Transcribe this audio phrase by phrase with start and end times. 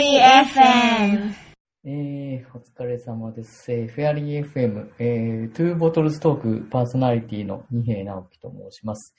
[0.00, 1.34] FM。
[1.84, 3.72] えー、お疲れ様です。
[3.72, 9.16] えー、フェアリー FM、えー、トゥーボトルストークパーソナリティの二平直樹と申します。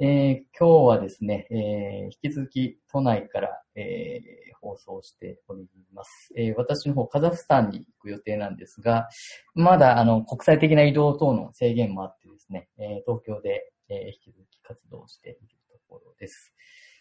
[0.00, 6.32] えー、今日はですね、えー、引き続き都内から、えー、放送しております。
[6.36, 9.08] えー、私の方、カザフスタンに行く予定なんですが、
[9.54, 15.38] まだあの国際的な移動等の制限もあってですね、えー、東京で、えー、引き続き活動している
[15.70, 16.52] ところです。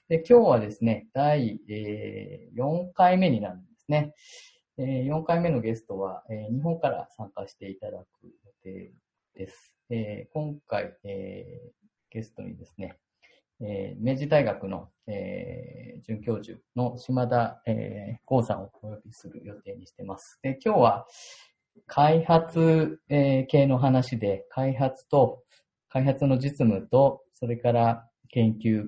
[0.09, 4.13] で今日はですね、第、えー、4回目になるんですね。
[4.77, 8.31] えー4回目のゲストは、えー日本から参加していただく予
[8.63, 8.93] 定
[9.35, 9.73] です。
[9.89, 11.71] えー今回、えー
[12.09, 12.97] ゲストにですね、
[13.61, 20.39] えー明治大学の、えー准教授の島田、えー剛さんをお呼びする予定にしてます。
[20.41, 21.07] で今日は
[21.87, 25.41] 開発、えー系の話で、開発と、
[25.87, 28.85] 開発の実務と、それから研究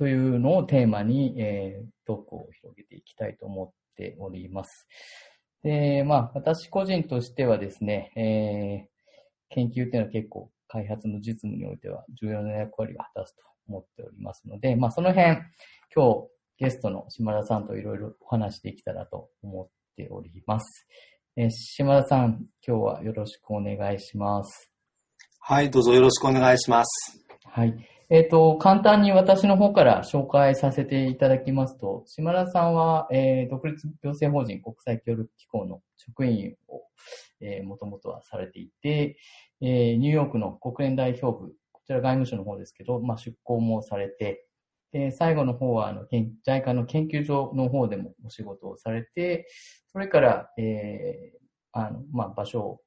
[0.00, 4.88] というのをテーマに、えートークを広げていきたいと思っております。
[5.62, 8.90] で、まあ、私個人としてはですね、えー
[9.52, 15.38] 研究っていうのは結構開発の実務においては重要な役割を果たすと思っておりますので、まあ、その辺、
[15.94, 20.86] 今日ゲストの島田さんといろいろお話しできたらと思っております。
[21.36, 24.72] えー島田さん、今日はよろしくお願いします。
[25.40, 27.20] はい、どうぞよろしくお願いします。
[27.44, 27.99] はい。
[28.12, 36.82] えっ、と、簡単に私の方から紹介させていただきますと、島田さんは、えー独立行政法人国際協力機構の職員を、
[37.40, 39.16] えー、もともとはされていて、
[39.60, 44.44] えーニューヨークの国連代表部、こちら外務省の方ですけど、まあ、出向もされて、
[44.90, 49.46] で最後の方は、あの、研 JICA の研究所の方でもお仕事をされて、
[49.92, 51.38] それから、えー
[51.72, 52.80] あの、まあ、場所を、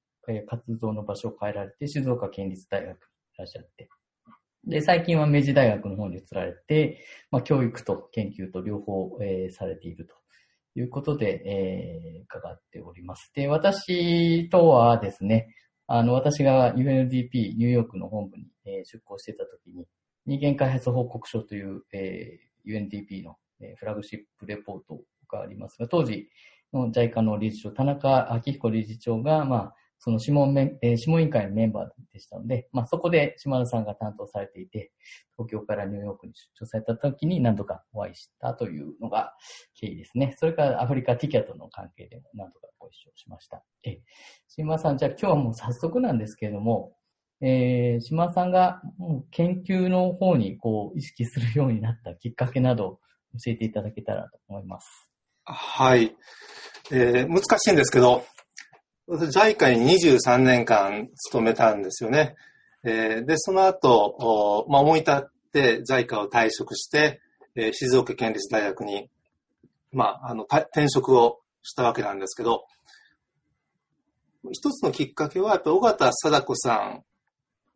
[0.47, 2.97] 活動の場所を変えられて、静岡県立大学にい
[3.38, 3.88] らっしゃって、
[4.66, 10.16] で、最近は明治大学の方に移られて、まあ、教育と研究と両方、えーされていると
[10.80, 13.31] いうことで、えー伺っております。
[13.36, 15.53] で、私とはですね、
[15.88, 19.85] あの、私が UNDP ニューヨークの本部に、えー出向してたときに、
[20.25, 26.30] 人間開発報告書という、えー UNDP の、えーフラグシップレポートがありますが、当時
[26.72, 29.75] の JICA の理事長、田中明彦理事長が、まあ、
[30.06, 34.91] その諮問メン、えー諮問委員会のメンバーでしたので、まあ、そこで島田さんが担当されていて、
[35.38, 39.34] 東京からニューヨークに出張された時に何度かお会いしたというのが
[39.80, 40.36] 経緯ですね。
[40.38, 43.63] それからアフリカティキャとの関係でも何度かご一緒しました。
[43.86, 44.02] え、
[44.50, 46.97] 島田さん、じゃあ今日はもう早速なんですけれども、
[47.40, 53.00] えー、島田さんがもう研究の方にこう意識するようになったきっかけなど
[53.42, 55.09] 教えていただけたらと思います。
[55.46, 56.13] はい。
[56.92, 58.25] えー難しいんですけど、
[59.09, 62.36] JICA に23年間勤めたんですよね。
[62.84, 67.22] えーで、その後、まあ、思い立って JICA を退職して、
[67.56, 69.09] えー静岡県立大学に、
[69.92, 72.66] まあ、あの、転職をしたわけなんですけど、
[74.52, 77.03] 一つのきっかけは、やっぱ尾形貞子さん、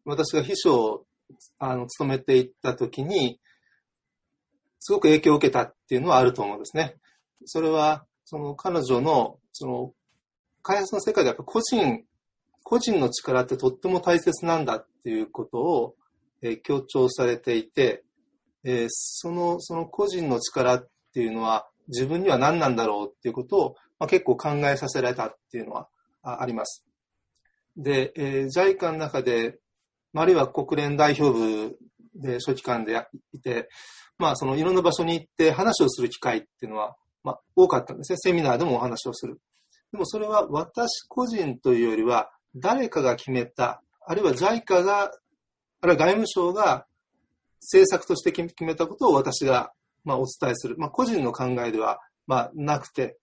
[0.05, 1.05] 私が秘書を
[1.59, 3.39] あの務めていったときに、
[4.79, 6.95] すごく影響を受けたっていうのはあると思うんですね。
[7.45, 9.93] それは、その彼女の、その、
[10.67, 12.03] 開発の世界でやっぱ個人、
[12.61, 15.95] 個人の力ってとっても大切なんだっていうことを、
[16.41, 18.03] えー強調されていて、
[18.65, 25.87] えーその、その個人の力っていうのは自分には何なんだろうっていうことを、まあ、結構考えさせられたっていうのは
[26.21, 26.85] あります。
[27.77, 29.57] で、えー、JICA の中で、
[30.11, 31.77] まあるいは国連代表部
[32.13, 33.69] で書記官でいて、
[34.17, 38.17] まあそのいろんな場所に行って話をする機会っていうのは、まあ多かったんですね。
[38.17, 39.39] セミナーでもお話をする。
[39.91, 45.11] でもそれは私個人というよりは、誰かが決めた、あるいは JICA が、
[45.81, 46.85] あるいは外務省が
[47.61, 49.71] 政策として決めたことを私が、
[50.03, 50.75] まあ、お伝えする。
[50.77, 53.17] まあ、個人の考えでは、まあ、なくて、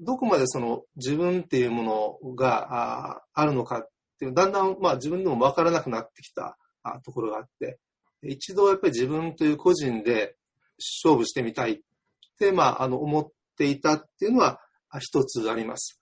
[0.00, 7.78] どこまでその自分っていうものがああるのかっていう、だんだん、まあ、自分でも分からなくなってきたあところがあって、
[8.22, 10.36] 一度やっぱり自分という個人で
[10.78, 11.80] 勝負してみたいっ
[12.38, 14.60] て、まあ、あの、思っていたっていうのは
[14.98, 16.00] 一つあります。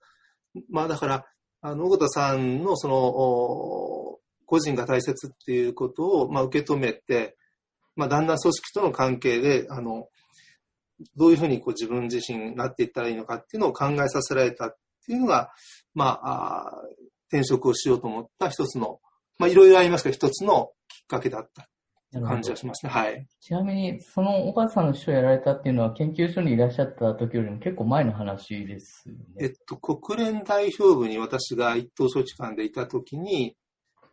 [0.69, 1.25] まあ、だから、
[1.61, 7.37] あの、小田さんのその、個人が大切っていうことを、まあ、受け止めて、
[7.95, 10.07] まあ、だんだん組織との関係で、あの、
[11.15, 15.51] どういうふうにこう自分自身になっていったらいいのかっていうのを考えさせられたっていうのが、
[15.93, 16.81] まあ、あ
[17.29, 18.99] 転職をしようと思った一つの、
[19.39, 21.67] まあ、いろいろありますけど、一つのきっかけだった
[22.21, 22.91] 感じがしますね。
[22.91, 23.27] はい。
[23.39, 29.55] ちなみに、そのお母さんの秘書をやられたっていうのは、研究所にいらっしゃった時よりも結構前の話ですよえっね。
[29.67, 33.55] と、国連代表部に私が一等書記官でいたときに、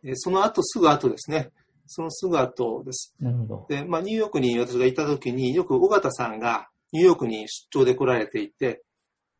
[0.03, 1.49] えその後、すぐ後ですね。
[1.85, 3.13] そのすぐ後です。
[3.19, 3.65] なるほど。
[3.69, 8.83] で、まあ、ニューヨークに私がいたときによく尾形さんが、ニューヨークに出張で来られていて、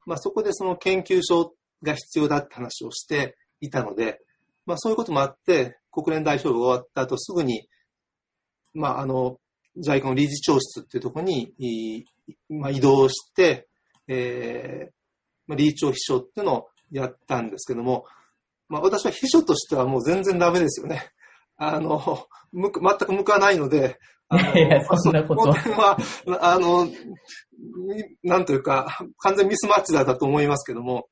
[0.05, 1.53] まあ、そこでその研究所
[1.83, 4.19] が必要だって話をしていたので、
[4.65, 7.67] まあ、そういうこともあって、国連代表が終わった後すぐに、
[8.73, 9.37] まあ、あの、
[9.77, 12.05] JICA の理事長室っていうところに、
[12.49, 13.67] まあ、移動して、
[14.07, 14.91] えー、
[15.47, 18.05] まあ、理事長秘書っていうのをやったんですけども、
[18.67, 21.09] まあ、私は秘書としてはもう全然ダメですよね。
[21.57, 23.99] あの、むく、全く向かないので、
[24.31, 25.51] いやいや、そんなこと。
[25.51, 25.97] は、
[26.39, 26.87] あの、
[28.23, 31.07] なんというか、完全ミスマッチだったと思いますけども、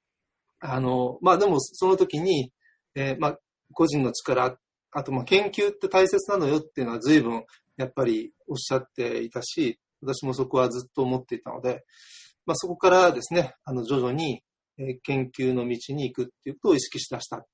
[0.62, 2.52] あの、まあでもその時に、
[2.96, 3.40] えー、まあ、
[3.74, 4.58] 個人の力、
[4.92, 7.46] あとまあ研究って大切なのよっていうのは随分
[7.78, 11.84] やっぱりおっしゃっていたし、私もそこはずっと思っていたので、
[12.46, 14.44] まあ、そこからですね、あの徐々に
[15.04, 17.46] 研究の道に行くっていうことを意識しだした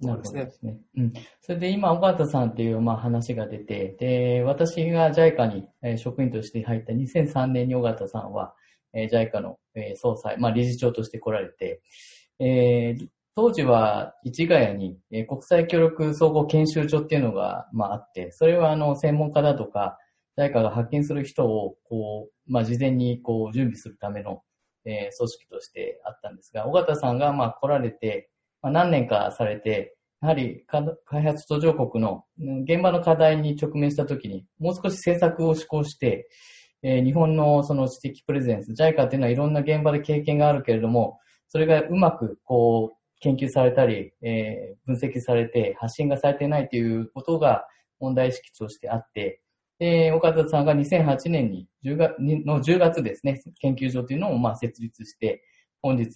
[0.00, 0.78] なるほどですね。
[0.96, 1.12] うん。
[1.40, 8.54] それで今、尾形さんっていうまあ話が出て、で、私が JICA に職員として入った2003年に尾形さんは、
[8.94, 9.58] JICA の
[9.96, 11.82] 総裁、まあ理事長として来られて、
[12.38, 13.08] えー、
[13.38, 19.96] 当時は市ヶ谷に国際協力総合研修所っていうのが、まあ、あって、それはあの専門家だとか、
[20.36, 24.42] JICA が派遣する人をこう、まあ、事前にこう準備するための、
[24.84, 28.28] えー、組織としてあったんですが、尾形さんがまあ来られて、
[28.60, 30.64] まあ、何年かされて、やはり
[31.06, 32.24] 開発途上国の
[32.64, 36.28] 現場の課題に直面したときに、もう少し政策を施行して、
[36.82, 41.20] えー、日本のその知的プレゼンス、JICA っていうのはいろんな現場で経験があるけれども、
[41.50, 47.66] それがうまくこう研究されたり、えー、分析されて発信がされてないということが
[48.00, 49.40] 問題意識としてあって、
[49.78, 55.42] で、岡田さんが2008年に10月の10月ですね、研究所というのをまあ設立して、
[55.82, 56.08] 本日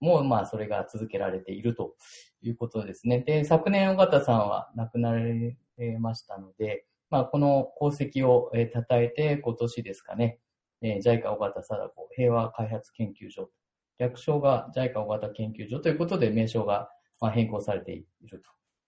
[0.00, 1.94] もまあそれが続けられていると
[2.42, 3.20] いうことですね。
[3.20, 5.56] で、昨年尾形さんは亡くなられ
[6.00, 10.38] ましたので、まあこの功績を称えて今年ですかね、
[10.80, 13.50] え、JICA 尾形貞子平和開発研究所、
[13.98, 16.90] 略称が JICA 尾形研究所ということで名称が
[17.32, 18.42] 変更されている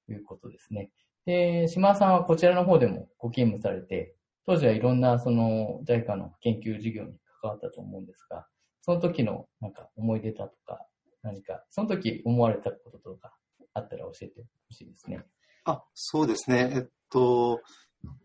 [0.06, 0.90] ということですね。
[1.24, 4.14] で、島さんはこちらの方でもご勤務されて、
[4.46, 7.12] 当時はいろんなその JICA の研究事業に
[7.42, 8.46] 関わったと思うんですが、
[8.82, 10.80] その時のなんか思い出だとか、
[11.22, 13.34] 何か、その時思われたこととか
[13.74, 15.24] あったら教えてほしいですね。
[15.64, 16.70] あ、そうですね。
[16.74, 17.60] えっと、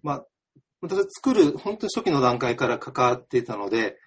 [0.02, 0.26] まあ、
[0.82, 3.98] 私は作る、本当に初期の段階から関わっていたので、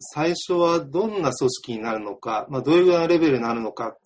[0.00, 3.96] 最初はどんな組織になるのか、まあ、どういうぐらいのレベルになるのか、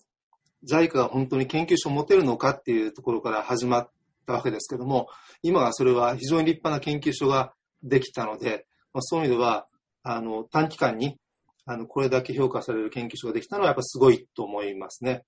[0.69, 3.89] JICA が本当に研究所を持てるのかっていうところから始まっ
[4.27, 5.07] たわけですけども、
[5.41, 9.67] 今はそれは非常に立派な研究所ができたので、まあ、そういう意味では、
[10.03, 11.17] あの、短期間に、
[11.65, 15.23] あの、これだけ評価される研究所ができたのはやっぱすごいと思いますね。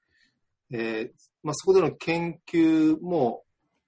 [0.72, 1.10] えー、
[1.44, 3.44] まあ、そこでの研究も、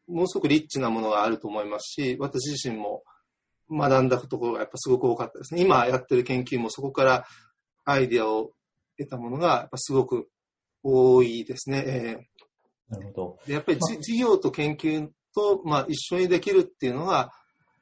[0.07, 3.03] ものすごくリッチなものがあると思いますし、私自身も
[3.69, 5.62] 学んだところがやっぱすごく多かったですね。
[5.62, 7.25] 今やってる研究もそこから
[7.86, 8.51] アイディアを
[8.98, 10.27] 得たものがやっぱすごく
[10.83, 11.83] 多いですね。
[11.86, 13.54] えー、なるほど。
[13.54, 17.31] やっぱり、まあ、事業と研究と、まあ、一緒にできるっていうのが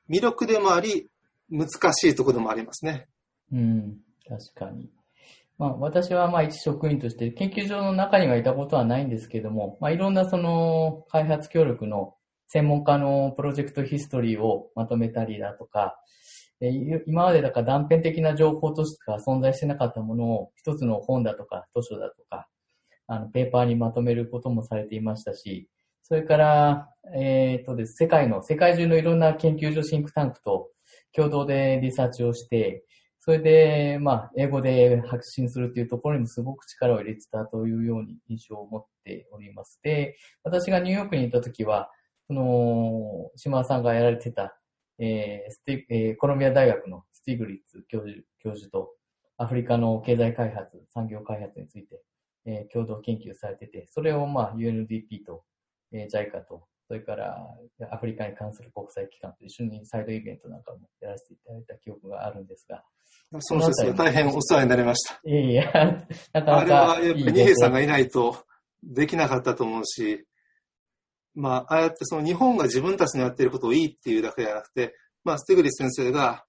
[0.10, 1.10] 魅力でもあり、
[1.50, 3.08] 難しいところでもありますね。
[3.52, 3.98] うん、
[4.28, 4.90] 確かに。
[5.58, 12.14] まあ、私はまあ一職員として研究所の中にはいたことはないんですけども、まあ、いろんなその開発協力の
[12.48, 16.00] 専門家のプロジェクトヒストリーをまとめたりだとか、
[17.06, 22.48] 今までだから断片的な情報としか存在してなかったものを一つの本だとか図書だとか、
[23.08, 25.70] あの、ペーパーにまとめることもされていましたし、
[26.04, 30.70] それから、えっ、ー、とです、世界の、世界中のいろんな研究所シンクタンクと
[31.14, 32.86] 共同でリサーチをして、
[33.20, 39.82] それで、まあ、英語で発信するっていうところにもすごく力を入れてたというように印象を持っております。
[39.84, 41.92] で、私がニューヨークにいたときは、
[42.28, 44.58] その、島田さんがやられてた、
[45.00, 48.92] えーステえー、コロンビア大学のスティグリッツ教授教授と、
[49.38, 52.02] アフリカの経済開発、産業開発について、
[52.46, 55.44] えー、共同研究されてて、それをまあ UNDP と、
[55.92, 57.38] えー、JICA と、それから
[57.92, 62.84] アフリカに関する国際機関と一緒にサイドイベントなんかもやらせていただいた記憶があるんですが。
[63.40, 63.94] そうですね。
[63.94, 65.20] 大変お世話になりました。
[65.26, 65.64] いやいや、
[66.34, 68.38] なかなかあれはやっぱり二平さんがいないと
[68.84, 70.26] できなかったと思うし、
[71.38, 76.44] まあ、ああやってその日本が自分たちのやってることをいいっていうだけじゃなくて、まあ、ステグリス先生が、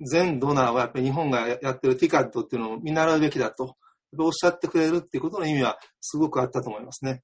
[0.00, 3.76] 全ドナーはやっぱり日本がやってるティカットっていうのを見習うべきだと、
[4.18, 7.22] おっしゃってくれるっていうことの意味はすごくあったと思いますね。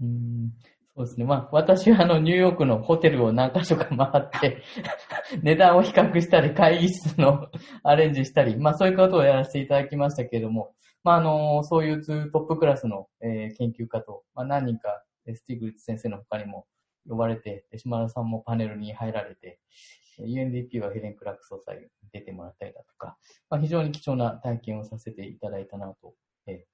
[0.00, 0.50] うん
[0.96, 1.26] そうですね。
[1.26, 4.62] まあ、私はあの、ニューヨークのホテルを何箇所か回って
[5.42, 7.48] 値段を比較したり、会議室の
[7.84, 10.74] アレンジしたり、まあ、そういうことをやらせていただきましたけれども、
[11.04, 15.02] まあ、あの、そういうトップクラスの、えー、研究家と、まあ、何人か
[15.34, 16.66] スティグリッツ先生の他にも
[17.08, 19.58] 呼ばれて、島田さんもパネルに入られて、
[20.18, 23.16] UNDP はヘレン・クラーク総裁に出てもらったりだとか、
[23.50, 26.14] まあ、非常に貴重な体験をさせていただいたなと、
[26.46, 26.64] え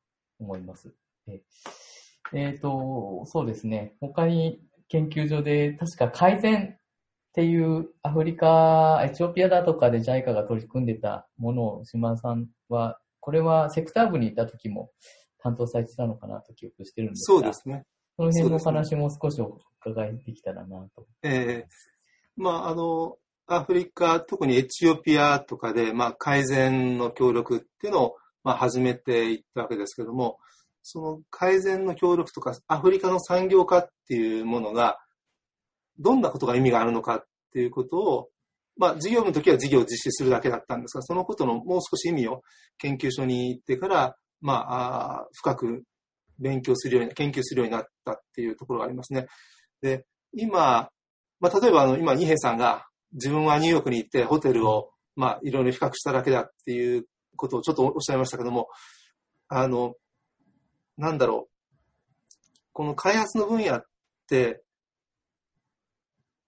[0.41, 0.95] ー、思います。
[1.27, 3.95] えっ、ー、と、そうですね。
[4.01, 14.91] 他に研究所で確か改善っていうアフリカ、エチオピアだとかで JICA が取り組んでたものを島田さんは、これはセクター部にいた時も
[15.39, 17.39] 担当されてたのかなと記憶してるんですが。
[17.39, 17.85] そうですね。
[18.17, 21.07] その辺の話も少しお伺いできたらなと。
[21.23, 23.17] ええー、まあ、あの、
[23.47, 30.39] アフリカ、特にエチオピアとかで、まあ、改善の協力っていうのを、まあ、始めていったわけですけども、
[30.83, 34.99] その改善の協力とか、アフリカの産業化っていうものが、
[35.99, 38.29] どんなことが意味があるのかっていうことを、
[38.77, 42.43] まあ、事業の時は事業を実施するだけだったんですが、そのことのもう少し意味を
[42.79, 45.85] 研究所に行ってから、まあ、あ深く
[46.43, 49.27] 勉強するように、研究するようになったっていうところがありますね。
[49.81, 50.91] で、今、
[51.41, 57.07] まあ、例えばあの、今、二平さんが自分はニューヨークに行ってホテルを、まあ、いろいろ比較しただけだっていう
[57.37, 58.69] ことをちょっとおっしゃいましたけども、
[59.49, 59.95] あの、
[60.97, 61.53] なんだろう。
[62.73, 63.85] この開発の分野っ
[64.29, 64.63] て、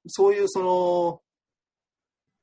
[0.07, 1.21] そういうその、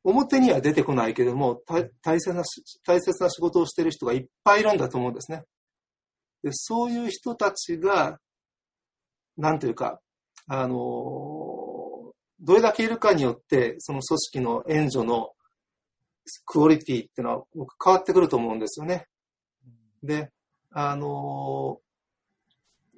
[0.03, 1.61] 表には出てこないけども、
[2.01, 2.43] 大切な、
[2.85, 5.43] 大切な仕事をしている人がいっぱいいるんだと思うんですね。
[6.43, 8.19] でそういう人たちが、
[9.37, 9.99] なんというか、
[10.47, 10.75] あの、
[12.39, 15.31] どれだけいるかによって、その組織の援助の
[16.45, 17.45] クオリティっていうのは
[17.83, 19.07] 変わってくると思うんですよね。
[20.03, 20.31] で、
[20.71, 21.79] あの、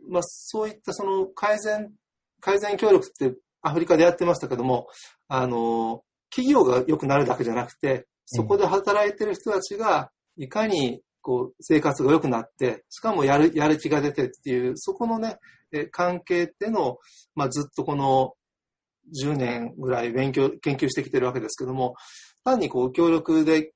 [0.09, 1.91] まあ、そういったその改善、
[2.39, 4.88] 改善協力ってアフリカでやってましたけども、
[5.27, 15.38] あの、企業が良くなるだけじゃなくて、そこで働いてる人たちが、いかにこう生活が良くなって、しかもやる、やる気が出てっていう、そこのね、
[15.72, 17.00] え関係っていうのを、
[17.34, 18.34] まあ、ずっとこの
[19.20, 21.96] 10年ぐらい勉強、研究してきてるわけですけども、
[22.44, 23.72] 単にこう協力で、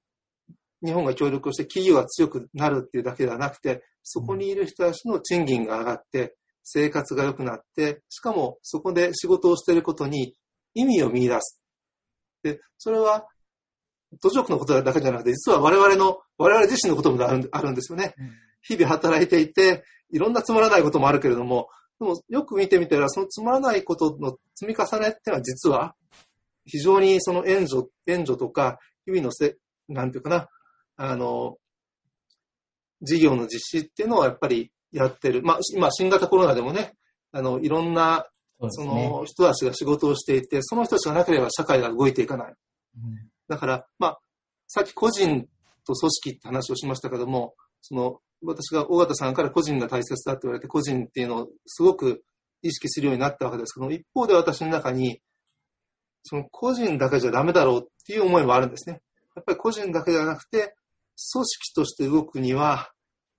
[0.86, 10.36] 日本が協力をして企業が強くなるっていうだけではなくて、そこにいる人たちの賃金が上がって、生活が良くなって、しかもそこで仕事をしてることに
[10.76, 11.62] 意味を見出す。
[12.44, 13.26] で、それは、
[14.22, 18.16] 途上国のことだけじゃなくて、実は我々の、我々自身のこともあるあるんですよね。
[18.62, 25.96] 日々働いていて、いろんなつまらないこともあるけれども、でもよく見てみたら、そのつまらないことの積み重ねっていうのは実は、
[26.66, 30.50] 非常にその援助、援助とか、日々のせ、なんていうかな、
[30.98, 31.58] あの、
[33.02, 35.42] 事業の実施っていうのはやっぱりやってる。
[35.44, 36.94] まあ、今、新型コロナでもね、
[37.32, 38.28] あの、いろんな、
[38.70, 42.54] その人たちが仕事をしていて、その人たちがなければ社会が動いていかない。
[42.96, 44.20] うん、だから、まあ、
[44.68, 45.48] さっき個人
[45.86, 52.24] と組織って話をしましたけども、その、私が尾形さんから個人が大切だって言われて、個人っていうのをすごく
[52.62, 55.22] 意識するようになったわけですけども、一方で私の中に、
[56.24, 59.02] その個人だけじゃダメだろうっていう思いもあるんですね。
[59.36, 60.76] やっぱり個人だけじゃなくて、
[61.34, 62.92] 組織として動くには、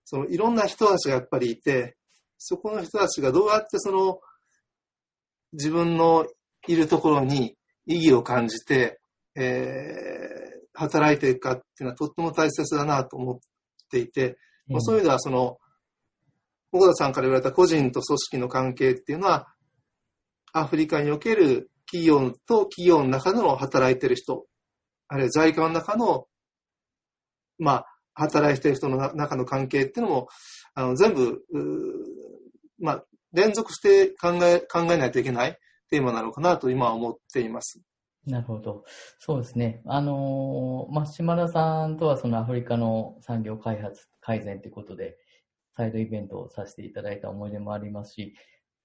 [0.04, 1.96] そのいろんな人たちがやっぱりいて、
[2.38, 4.20] そこの人たちがどうやってその
[5.52, 6.26] 自分の
[6.66, 9.00] いるところに意義を感じて、
[9.38, 13.38] えー、働いていくかっていうのはとっても大切だなと思っ
[13.90, 15.58] ていて、うん、まあ、そういう意味ではその、
[16.72, 19.48] 小田さんから言われた個人と組織の関係っていうのは、
[20.52, 24.44] アフリカにおける企業と企業の中での働いてる人、
[25.08, 26.26] あるいは在家の中の
[27.58, 30.28] まあ、働いている人の中の関係っていうのも、
[30.74, 31.42] あの、全部、
[32.78, 35.58] まあ、連続して考え、考えないといけない
[35.90, 37.80] テーマなのかなと今は思っています。
[38.26, 38.84] なるほど。
[39.18, 39.82] そうですね。
[39.86, 45.16] あの、まあ、島田さんとはそのアフリカの産業開発改善ということで、
[45.76, 48.34] サイドイベントをさせていただいた思い出もありますし、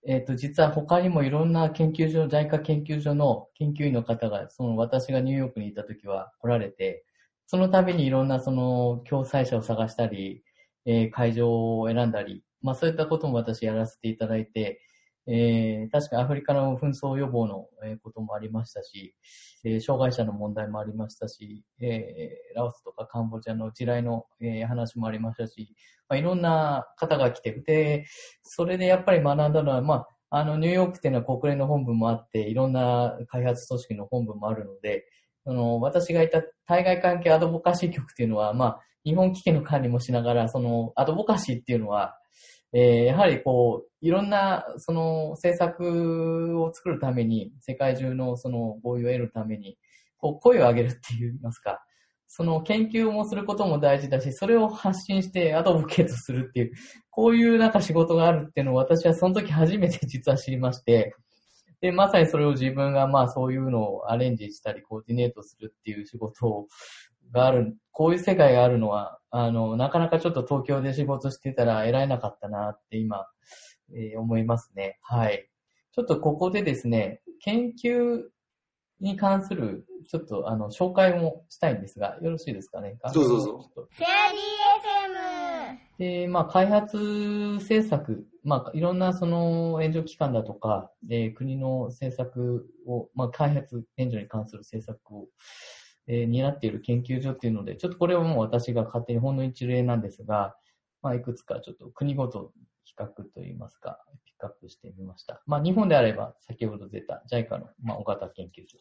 [0.06, 7.06] えっ、ー、と、実は他にもいろんな研究所、JICA 研究所の研究員の方が、その私がニューヨークにいた時は来られて、
[7.48, 10.44] その度にいろんなその共催者を探したり、
[10.86, 14.82] えー、会場を選んだり、まあそういったことも私やらせていただいて、
[15.26, 17.68] えー、確かアフリカの紛争予防の
[18.04, 19.16] こともありましたし、
[19.64, 25.74] えー、障害者の問題もありましたし、えー、ラオスとかカンボジアの地雷の、えー、話もありましたし、
[26.10, 28.06] まあ、いろんな方が来てて、
[28.44, 35.06] それでやっぱり学んだのは、まあ、あの、ニューヨークっていうのは国連の本部もあって、いろんな開発組織の本部もあるので、
[35.46, 42.18] あの、私がいた対外関係アドボカシー局っていうのは、まあ、日本危機の管理もしながら、その、アドボカシーっていうのは、
[42.74, 49.78] えー、やはりこう、いろんな、その、政策を作るために、世界中のその合意を得るために、
[50.18, 51.84] こう、声を上げるって言いますか、
[52.28, 56.72] その研究もすることも大事だし、それを発信してアドボケートするっていう、
[57.12, 61.16] こういうなんか仕事があるっていうのを私はその時初めて実は知りまして、
[61.80, 66.68] で、まさにそれを自分がまあそういうのをアレンジしたりコーディネートするっていう仕事を
[67.34, 73.26] がある、こういう世界があるのは、あの、なかなかちょっと東京で仕事してたら得られなかったなって今、
[73.94, 75.00] えー、思いますね。
[75.02, 75.50] はい。
[75.92, 78.22] ちょっとここでですね、研究
[79.00, 82.98] に関する、ちょっとあの、紹介もしたいんですが、よろしいですかね？
[83.14, 83.88] そうそうそう。
[83.92, 84.44] フェアリー FM!
[85.98, 86.98] で、まあ、開発
[87.60, 95.28] 政策、まあ、いろんなその援助機関だとか、えー、国の政策を、まあ、開発援助に関する政策を、
[96.08, 100.56] えー、担っている研究所っていうので、ちょっとこれはもう私が勝手にほんの一例なんですが、
[101.02, 102.52] まあ、いくつかちょっと国ごと
[102.84, 105.42] 比較といいますか、ピックアップしてみました。
[105.46, 108.78] まあ、日本であれば、先ほど出た JICA の、まあ、大型研究所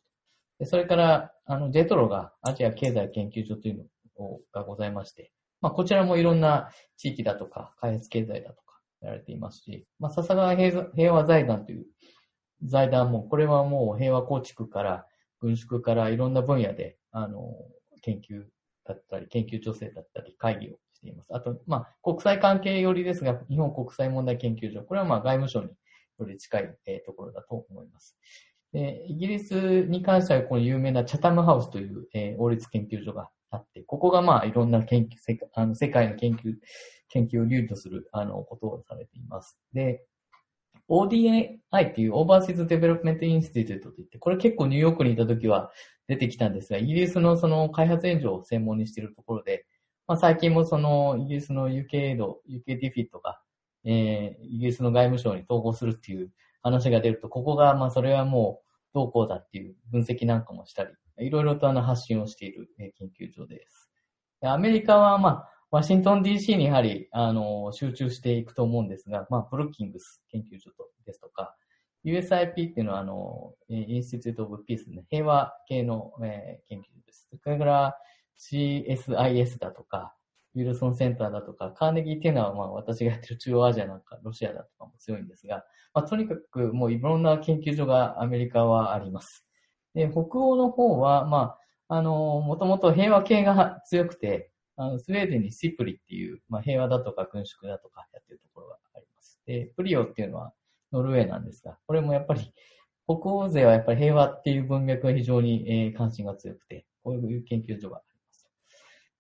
[0.59, 0.67] で。
[0.67, 3.89] それから、あの、ジェトロがアジア経済研究所という
[4.19, 11.87] のがございまして、まあ、こちらもいろんな地域だとか、開発経済だとか、やられていますし、まあ、笹川平和財団という
[12.65, 15.07] 財団も、これはもう平和構築から、
[15.43, 17.53] 軍縮からいろんな分野で、あの、
[18.03, 18.45] 研究
[18.87, 21.29] だったり、研究調整だったり、会議をしています。
[21.35, 25.67] あと、まあ、国際関係よりですが、日本国際問題研究所、これはまあ外務省に
[26.19, 28.17] より近い、えー、ところだと思います。
[28.73, 36.55] でイギリスに関しては、この有名なチャタムハウスという、えー、法律研究所があって、ここがまあいろんな研究、世あの世界の研究、
[37.09, 39.59] 研究をリードする、あの、ことをされています。
[39.75, 40.07] で、
[40.93, 45.71] ODI っていう Overseas Development Institute といって、これ結構ニューヨークにいた時は
[46.07, 49.65] 出てきたんですが、イギリスのその開発援助を専門にしているところで、
[50.07, 53.41] まあ、最近もそのイギリスの UK Aid、UK ディフィットが、
[53.85, 56.31] えー、イギリスの外務省に統合するっていう
[56.63, 63.91] 話が出ると、ここがまあそれはもうどうこうだっていう分析なんかもしたり、いろいろとあの発信をしている研究所です。
[64.43, 71.57] アメリカはまあ、ワシントン DC にやはり、あの、集中していくと思うんですが、まあ、ブルッキングス研究所とですとか、
[72.05, 77.27] USIP っていうのは、あの、 Institute of Peace ね、平和系の、えー、研究所です。
[77.43, 77.97] それから
[78.39, 80.15] CSIS だとか、
[80.55, 89.47] Wilson Center だとか、カーネギーっていうのは、まあ、私がやってる中央アジアなんか、ロシアだとかも強いんですが、まあ、とにかくもういろんな研究所がアメリカはあります。
[89.95, 91.57] で、北欧の方は、ま
[91.89, 94.52] あ、あの、もともと平和系が強くて、
[94.83, 99.41] あの、スウェーデンに SIPRI っていう、まあ、平和だとか軍縮だとかやってるところがあります。
[99.47, 100.53] で、 PRIO っていうのは
[100.93, 102.53] ノルウェーなんですが、これもやっぱり、
[103.07, 108.49] 北欧勢はやっぱり平和っていう文脈が非常に、えー、関心が強くて、こういう研究所があります。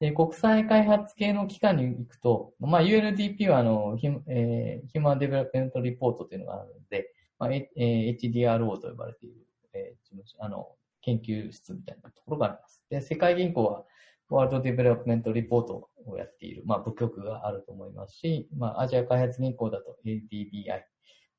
[0.00, 10.68] で、国際開発系の機関に行くと、まあ、UNDP はあの、ヒュ,、えー、 Human Development Report というのがあるので、まあえー、HDRO と呼ばれている、えー、あの、
[11.02, 12.82] 研究室みたいなところがあります。
[12.88, 13.84] で、世界銀行は
[14.32, 20.64] World Development Report をやっている、まあ、部局があると思いますし、まあ、アジア開発銀行だと ADBI、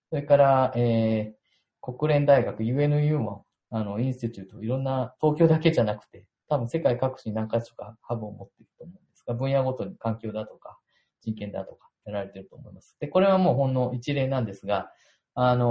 [0.09, 10.77] それから、えー、国連大学 UNU も、あの、インスティテュート、いろんな、東京だけじゃなくて、多分世界各地に何か所かハブを持っていると思うんですが、分野ごとに環境だとか、
[11.21, 12.95] 人権だとか、やられていると思います。
[12.99, 14.91] で、これはもうほんの一例なんですが、
[15.33, 15.69] あのー、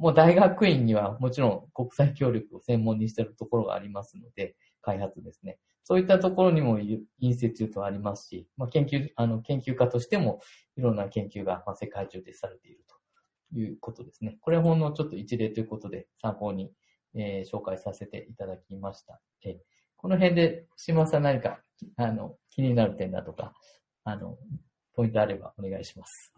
[0.00, 5.58] もう大学院にはもちろん国際協力を専門にしているところがありますので、開発ですね。
[5.84, 10.40] そういったところにもインスティテュートありますし、まあ、研究、あの、研究家としても
[10.76, 12.84] いろんな研究が、まあ、世界中でされている
[13.52, 14.38] ということですね。
[14.40, 16.72] これはほんのちょっと一例ということで参考に、
[17.14, 19.20] えー、紹介させていただきました。
[19.44, 19.56] えー、
[19.96, 21.60] この辺で、島さん何か、
[21.96, 23.52] あの、気になる点だとか、
[24.04, 24.38] あの、
[24.94, 26.32] ポイントあればお願いします。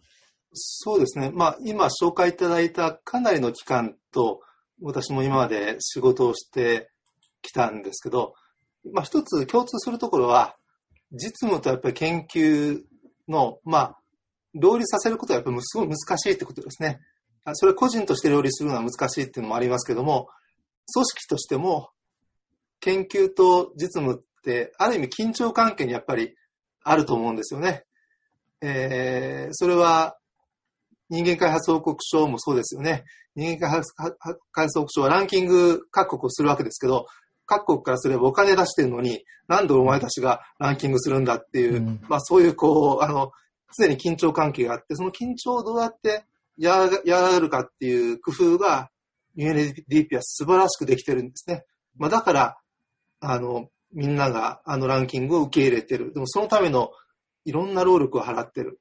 [0.53, 1.31] そうですね。
[1.33, 4.41] まあ、今紹介いただいたかなりの期間と、
[4.83, 6.91] 私も今まで仕事をして
[7.43, 8.35] きたんですけど、
[8.93, 10.57] まあ、一つ共通するところは、
[11.13, 12.83] 実務とやっぱり研究
[13.29, 13.99] の、まあ、
[14.55, 17.01] 両立させることはやっぱりすごい難しいってことですね。
[17.55, 20.29] それ個人として両立するのは難しいっていうのもありますけども、
[20.93, 21.91] 組織としても、
[22.81, 26.35] 研究と実務って、ある意味緊張関係にやっぱり
[26.83, 27.85] あると思うんですよね。
[28.61, 30.17] えー、それは、
[31.09, 33.05] 人間開発報告書もそうですよね。
[33.37, 34.13] 人間開発開
[34.65, 37.07] 発報告書はランキング各国をするわけですけど、
[37.47, 43.31] 各国からすればお金出してるのに、なんでお前たちがランキングするんだっていう、うん、まあそういうこう、あの、
[43.79, 46.25] 常に緊張関係があって、その緊張をどうやって
[46.59, 48.91] ややるかっていう工夫が
[49.37, 51.65] UNDP は素晴らしくできてるんですね。
[51.97, 52.59] まあだから、
[53.21, 56.13] あの、みんながあのランキングを受け入れてる。
[56.13, 56.91] でもそのための
[57.45, 58.81] いろんな労力を払ってる。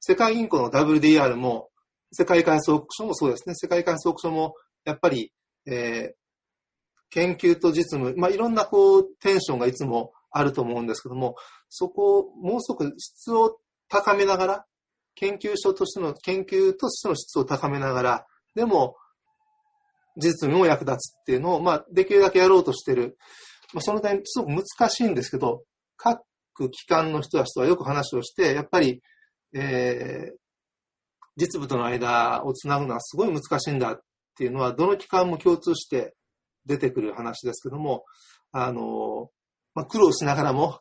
[0.00, 1.70] 世界銀行の WDR も、
[2.12, 3.54] 世界開発報告書もそうですね。
[3.54, 5.32] 世界開発報告書も、やっぱり、
[5.66, 6.14] え
[7.10, 11.36] 研究と実務、まあ、いろんなこう、テンションがいつもあると思うんですけども、
[11.68, 14.64] そこをもうすごく質を高めながら、
[15.14, 18.96] 研究所としての、研究としての質を高めながら、でも、
[20.16, 23.16] 実にも役立つっていうのを、まあ、できるだけやろうとしてる。
[23.72, 25.62] まあ、その点、すごく難しいんですけど、
[25.96, 26.20] 各
[26.70, 29.00] 機関の人たちとはよく話をして、やっぱり、
[29.54, 30.38] えー、
[31.36, 34.00] 実務との間をつなぐのはすごい難しいんだっ
[34.36, 36.14] ていうのは、どの機関も共通して
[36.68, 38.04] 出てくる話ですけども、
[38.52, 39.30] あの、
[39.74, 40.80] まあ、苦労しながらも、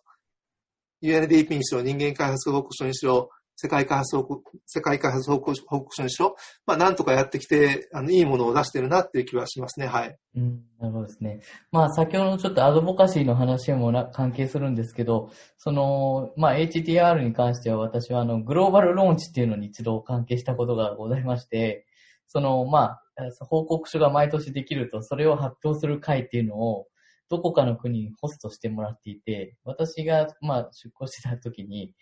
[1.02, 6.36] UNDP にしろ、人間開発報告書にしろ、世界開発報告、世界開発報告書にしろ、
[6.68, 9.88] まあ、なんとかやってきて、あの、いいものを出してるなっていう気はしますね。
[9.88, 10.16] はい。
[10.36, 11.42] うん、なるほどですね。
[11.72, 21.88] まあ、先ほどのちょっとアドボカシーの話もな関係するんですけど、その、まあ、HDR に関しては私は、あの、グローバルローンチっていうのに一度関係したことがございまして、
[22.28, 23.04] その、まあ、
[23.42, 26.88] 報告書が毎年できると、それを発表する会っていうのを、
[27.30, 31.94] どこかの国にホストしてもらっていて、私が、まあ、出向してた時に、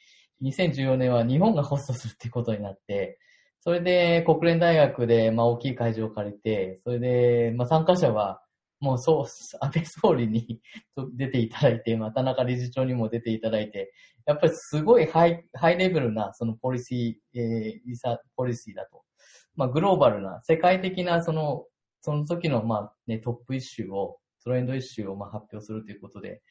[0.44, 3.18] 2014年は日本がホストするってことになって、
[3.62, 8.42] それで国連大学で、まあ、大きい会場を借りて、それで、まあ、参加者は、
[8.80, 10.62] もうそう、安倍総理に
[11.16, 13.94] 出ていただいて、まあ、田中理事長にも出ていただいて、
[14.28, 19.05] やっぱりすごいハイ、ハイレベルな、そのポリシー、えー、リサ、ポリシーだと。
[19.56, 21.66] まあ、グローバルな、世界的な、その、
[22.02, 26.42] その時の、まあ、ね、トップイッシュを、トレンドイッシュを、まあ、発表するということで、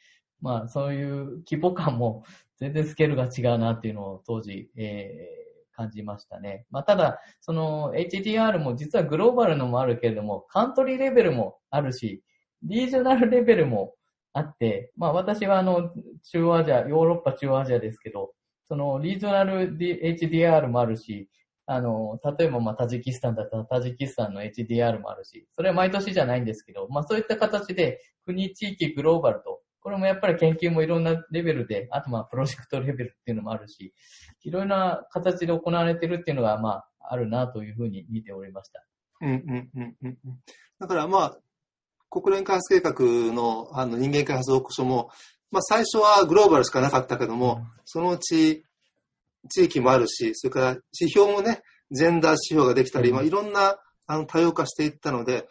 [0.40, 2.25] まあ、そういう規模感も
[2.59, 6.67] 全然スケールが違うなっていうのを当時、えー、感じましたね。
[6.71, 12.23] まあ、ただ、その HDR も実はグローバルのもあるけれども、カントリーレベルもあるし、
[12.62, 13.95] リージョナルレベルも
[14.33, 15.90] あって、まあ私はあの、
[16.31, 18.33] 中央アジア、ヨーロッパ中央アジアですけど、
[18.69, 21.29] そのリージョナル HDR もあるし、
[21.66, 33.92] あの、例えばまあタジキスタンだったらタジキスタンの HDR もあるし、それは毎年じゃないんですけど、まあそういった形で国、地域、グローバルとこれもやっぱり研究もいろんなレベルで、あとまあプロジェクトレベルっていうのもあるし、
[34.42, 38.83] いろんな形で行われてるっていうのがまああるなというふうに見ておりました。
[39.20, 40.16] うんうんうんうん。
[40.81, 41.38] だからまあ、
[42.09, 42.94] 国連開発計画
[43.35, 45.11] のあの人間開発報告書も、
[45.50, 48.64] まあ最初はグローバルしかなかったけども、うん、そのうち
[49.49, 53.77] 地域もあるし、それから指標もね、ジェンダー指標ができたり、うん、まあいろんな
[54.07, 55.49] あの多様化していったので、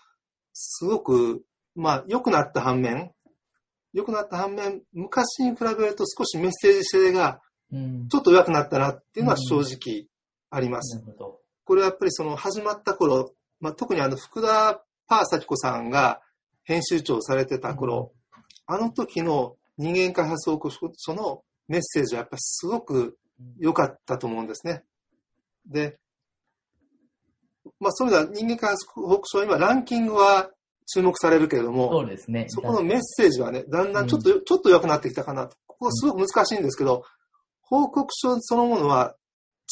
[0.53, 1.43] すごく、
[1.75, 3.11] まあ良くなった反面、
[3.93, 7.41] 良くなった反面、昔に比べると少しメッセージ性が
[8.09, 10.07] ちょっと弱くなったなっていうのは正直
[10.49, 10.99] あります。
[10.99, 11.15] うんうん、
[11.63, 16.21] これはやっぱりその始まった頃、まあ、特にあの福田パーサキコさんが
[16.63, 18.11] 編集長されてた頃、
[18.67, 23.17] うん、あの時の人間開発報告書のメッセージはやっぱりすごく
[23.57, 24.83] 良かったと思うんですね。
[25.65, 25.97] で、
[27.79, 30.49] まあ、それでは人間開発報告書は今ランキングは
[30.93, 32.45] 注目されるけれども、そうですね。
[32.49, 35.55] そこのメッセージはね、だんだんちょっと、うん、ちょっと良くなってきたかなと。
[35.67, 37.03] ここはすごく難しいんですけど、
[37.61, 39.15] 報告書そのものは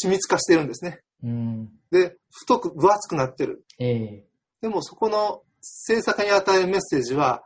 [0.03, 1.01] 緻密化してるんですね。
[1.23, 3.63] うん、で、太く分厚くなってる。
[3.79, 4.21] えー、
[4.61, 7.43] でもそこの政策に与えるメッセージは、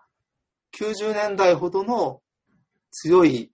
[0.80, 2.22] 90年代ほどの
[2.92, 3.52] 強い、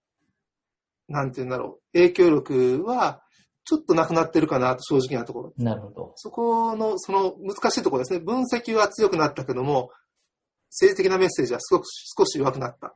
[1.08, 3.22] なんて言うんだろう、影響力は、
[3.64, 5.54] ちょっとなくなってるかなと正直なところ。
[5.58, 6.14] なるほど。
[6.16, 8.20] そこの、その難しいところですね。
[8.20, 9.92] 分析は強くなったけども、
[10.70, 11.86] 政治的なメッセージはすごく
[12.18, 12.96] 少し弱くなった。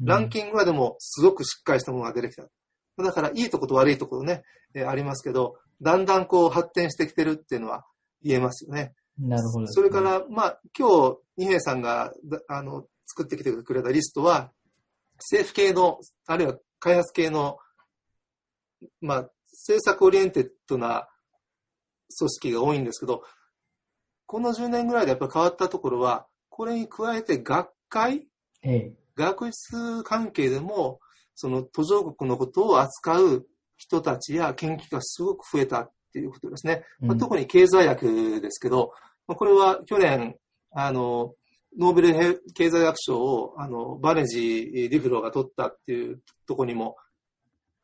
[0.00, 2.48] ランキングはでもすごくしっかりしたものが出てきた。
[3.02, 4.42] だからいいとこと悪いところね、
[4.74, 7.84] えー、ありますけど、だんだんこう発展してきてるっていうのは
[8.22, 8.94] 言えますよね。
[9.18, 12.12] なるほど、ね、それから、まあ、今日、二平さんが、
[12.48, 14.52] あの、作ってきてくれたリストは、
[15.16, 17.58] 政府系の、あるいは開発系の、
[19.00, 21.08] まあ、政策 oriented な
[22.16, 23.22] 組織が多いんですけど、
[24.26, 28.26] この10年ぐらいでやっぱり変わったところは、これに加えて学会、
[28.62, 31.00] ええ、学術関係でも、
[31.34, 36.84] その途上国のことを扱う人たちや研究がすごく増えたっていうことですね。
[37.00, 38.92] まあ、特に経済学ですけど、
[39.26, 40.36] まあ、これは去年、
[40.72, 41.34] あの、
[41.78, 46.96] ノーベル経済学賞を、あの、バネジ・リフローが取ったっていうところにも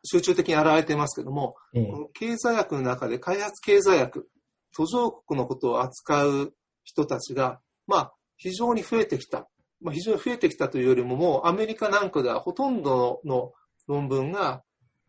[0.04, 4.28] 集中的に現れていますけども、この経済学の中で開発経済学、
[4.76, 9.48] 途上国のことを扱う人たちが、まあ、非常に増えてきた。
[9.80, 13.52] まあ、非常に増えてきたというよりも、もうアメリカなんかではほとんどの
[13.86, 14.62] 論文が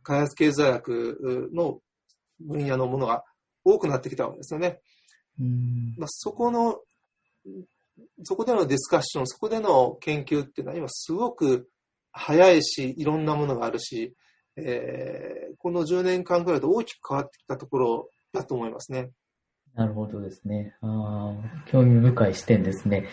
[0.04, 1.80] 開発経済学の
[2.40, 3.24] 分野のものが
[3.64, 4.80] 多くなってきたわけですよね。
[5.98, 6.80] まあ、そこの、
[8.24, 11.70] そこでのディスカッション、そこでの研究っていうのは今すごく
[12.12, 14.16] 早いし、いろんなものがあるし、
[14.58, 19.12] えー、この10年間ぐらいで大きく変わってきたところだと思いますね。
[19.76, 20.74] なるほどですね。
[20.82, 21.34] あ
[21.68, 23.08] 興味深い視点ですね。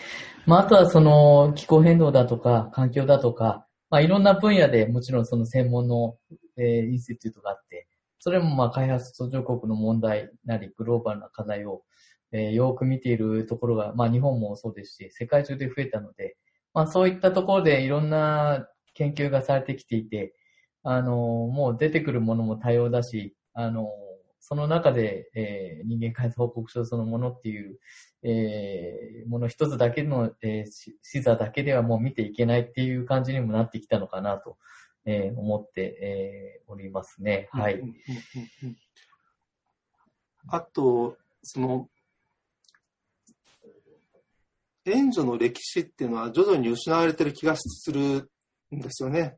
[0.45, 6.17] まあ、あとはその気候変動だとか環境だとか、まあ、いろんな分野でもちろんその専門の、
[6.57, 7.87] えー、インスティテュートがあって、
[8.19, 11.83] それもまあ開発途上国の問題なりグローバルな課題を、
[12.31, 16.37] えーよく見ているところが、まあ日本もそうですし、世界中で増えたので、
[16.73, 20.33] まあそういったところでいろんな研究がされてきていて、
[20.83, 23.89] あの、もう出てくるものも多様だし、あの、
[24.39, 27.79] その中で、えー人間開発報告書そのものっていう、
[28.23, 34.57] えーもの一つだけの、えーし視座だけではもう見ていけないっていう感じにもなってきたのかなと、
[35.05, 37.47] えー思って、えーおりますね。
[37.51, 37.81] はい。
[40.47, 41.89] あと、その、
[44.85, 48.29] 援助の歴史っていうのは徐々に失われてる気がする
[48.75, 49.37] んですよね。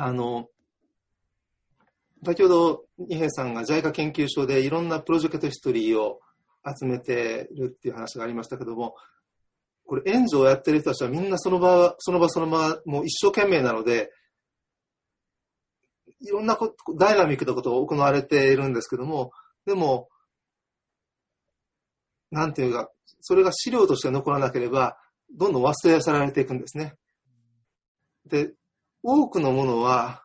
[0.00, 0.48] あの、
[2.24, 6.20] 先ほど二平さんが JICA 研究所でいろんなプロジェクトヒストリーを
[6.64, 8.94] 集めてるっていう話がありましたけども、
[9.86, 14.12] これ援助をやってる人たちはみんなその場、その場その場、もう一生懸命なので、
[16.20, 19.32] いろんなこと、ダイナミックなことが行われているんですけども、
[19.66, 20.08] でも、
[22.30, 22.88] なんていうか、
[23.20, 24.96] それが資料として残らなければ、
[25.36, 26.94] どんどん忘れ去られていくんですね。
[28.26, 28.52] で、
[29.02, 30.22] 多くのものは、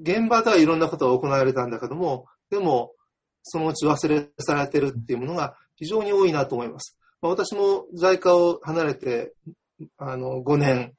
[0.00, 2.92] 現場ではいろんなことが行われたんだけども、でも、
[3.42, 6.98] そのうち忘れ去られてるっていうものが非常に多いなと思います。
[7.22, 9.34] まあ、私も在家を離れて、
[9.96, 10.94] あの、5年、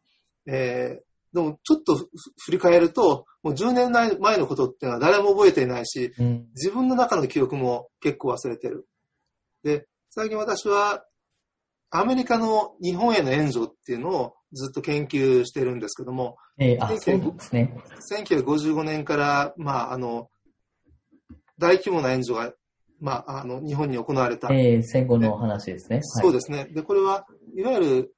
[0.47, 2.09] えーでもちょっとふ
[2.45, 6.47] 振り返ると、もう10年前のことっていうのは誰も覚えていないし、うん。
[6.55, 8.85] 自分の中の記憶も結構忘れてる。
[9.63, 11.05] で、最近私は
[11.89, 17.73] アメリカの日本への援助っていうのをずっと研究してるんですけども、えーあ、そうですね。
[18.29, 20.29] 1955年から、まあ、あの、
[21.57, 22.53] 大規模な援助が、
[22.99, 24.47] まあ、あの、日本に行われた。
[24.53, 25.97] えー戦後の話ですね。
[25.97, 26.65] でそうですね。
[26.65, 28.13] で、これは、いわゆる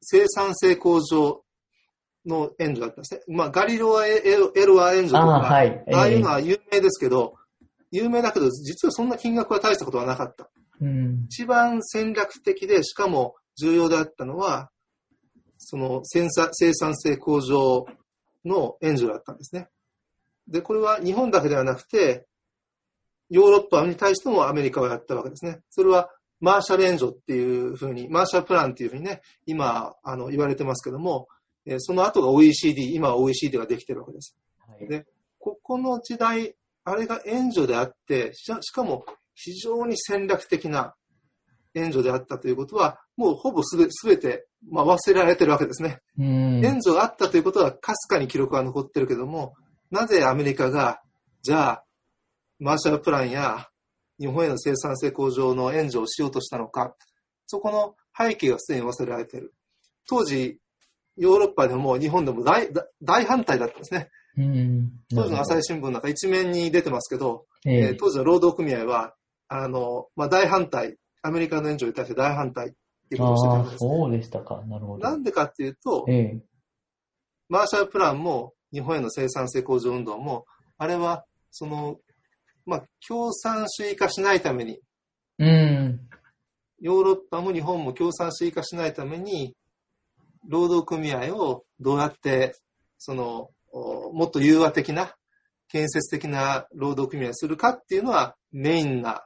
[0.00, 1.44] 生産性向上
[2.24, 3.20] の援助だったんですね。
[3.28, 7.34] まあ、ガリロアエエロア援助とか、あーはいえーああいうのは有名ですけど、
[7.90, 10.48] 有名だけど、実はそんな金額は大したことはなかった。
[10.80, 11.24] うん。
[11.26, 14.70] 一番戦略的で、しかも重要であったのは、
[15.72, 17.86] その生産生産性向上
[18.44, 19.68] の援助だったんですね。
[20.46, 22.26] で、これは日本だけではなくて、
[23.30, 25.60] ヨーロッパに対してもアメリカはやったわけですね。
[25.70, 31.26] それはマーシャル援助っていうふうに、マーシャルプランっていうふうにね、今、あの、言われてますけども、
[31.64, 34.36] えーその後が OECD、今は OECD ができてるわけです。
[34.68, 35.06] はいで
[35.38, 36.54] ここの時代、
[36.84, 40.94] あれが援助であって、ししかも非常に戦略的な
[41.72, 45.98] 援助であったということは、もうほぼすべすべて、まあ、忘れられてるわけですね。
[46.18, 46.64] うん。
[46.64, 49.54] 援助があったということは、かすかに記録が残ってるけども、
[49.90, 51.00] なぜアメリカが、
[51.42, 51.84] じゃあ、
[52.58, 53.68] マーシャルプランや
[54.20, 56.94] 日本への生産性向上の援助をしようとしたのか、
[57.46, 59.52] そこの背景がすでに忘れられている。
[60.08, 60.58] 当時、
[61.16, 64.08] ヨーロッパでも日本でも大大大反対だったんですね。
[64.38, 64.92] うん。
[65.10, 65.58] 当時の朝い。
[65.58, 69.14] 日新聞なんか一面に出てますけど、ええーー当時の労働組合は、
[69.48, 72.74] あの、まあ、大反対、アメリカの援助に対して大反対
[73.14, 73.90] っていうことをしてたああ、わけです、ね。
[73.90, 74.62] そうでしたか。
[74.66, 75.02] なるほど。
[75.02, 76.42] なんでかっていうと、ええ
[77.48, 80.46] マーシャルプランも日本への生産性向上運動も、
[80.78, 81.98] あれは、その、
[82.64, 84.80] まあ、共産主義化しないために、
[85.38, 86.00] うん。
[86.80, 89.54] ヨーロッパも日本も共産主義化しないために、
[90.48, 92.56] 労働組合をどうやって、
[92.96, 95.14] その、おもっと融和的な、
[95.68, 99.24] 建設的な労働組合をするかっていうのはメインな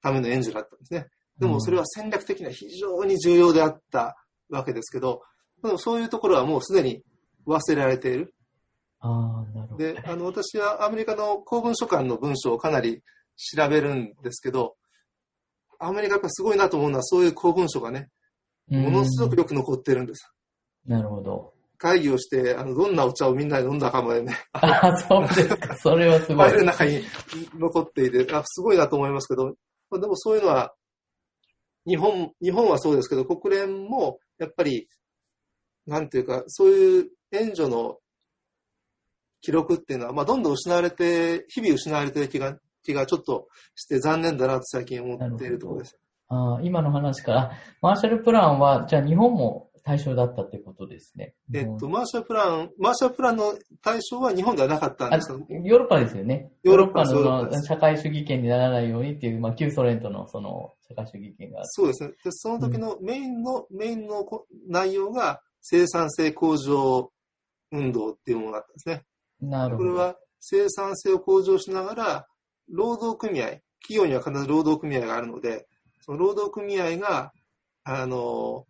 [0.00, 1.08] ための援助だったんですね。
[1.38, 4.16] でもそれは戦略的には非常に重要であった
[4.50, 5.22] わけですけど、
[5.62, 7.02] でもそういうところはもうすでに
[7.46, 8.34] 忘れられている。
[9.00, 9.84] ああ、なるほど。
[9.84, 13.02] で、あの、私はアメリカの公文書館の文章をかなり
[13.36, 14.74] 調べるんですけど、
[15.78, 18.08] アメリカやっぱすごいなと思うのはそういう公文書がね、
[18.68, 20.28] ものすごくよく残ってるんです。
[20.32, 20.38] うん
[20.88, 21.52] なるほど。
[21.76, 25.76] 会議をして、あの、どんなお茶をみんなで飲んだかまでね、ああ、そうですか。
[25.76, 26.52] それはすフごい ァイ。
[26.54, 27.02] ルの中に
[27.58, 29.54] 残っていて、あすごいなと思いますけど、
[29.90, 30.72] まあでもそういうのは、
[31.88, 34.88] 日本、日本はそうですけど、国連もやっぱり、
[35.86, 37.96] なんていうか、そういう援助の
[39.40, 45.98] 記録っていうのは、まあ、どんどん失われて、日々失われてる気が、気がちょっとして残念だなと最近思っているところです。
[46.30, 51.32] ああ今の話から、マーシャルプランは、じゃあ日本も対象だったってことですね。
[51.54, 56.52] えっと、マーシャルプラン、マーシャルプランの対象は日本ではなかったんあですけど、ヨーロッパですよね。
[56.62, 61.62] ヨーロッパの社会主義権にならないようにっていう、まあ、旧ソ連とのその社会主義権が。
[61.64, 62.10] そうですね。
[62.22, 67.10] で、その時のメインの、メインのこ内容が生産性向上
[67.72, 69.04] 運動っていうものだったんですね。
[69.40, 69.88] なるほど。
[69.88, 72.26] これは生産性を向上しながら、
[72.68, 75.66] 労働組合、企業には必ず労働組合があるので、
[76.02, 77.32] その労働組合が、
[77.84, 78.66] あの、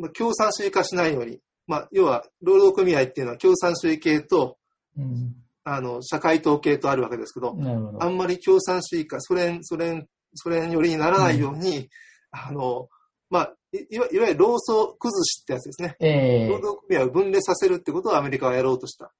[0.00, 4.56] まあ共産主義化しないように、まあ、要は、労働組合っていうのは共産主義系と、
[4.98, 7.56] うん、あの、社会党系とあるわけですけど。
[8.00, 11.88] あんまり共産主義化、ソ連、ソ連ソ連寄りにならないように、
[12.32, 12.88] あの、
[13.28, 15.96] まあ、いわいわゆる労組崩しってやつですね。
[16.00, 19.12] ええ労働組合を分裂させるってことをアメリカはやろうとした。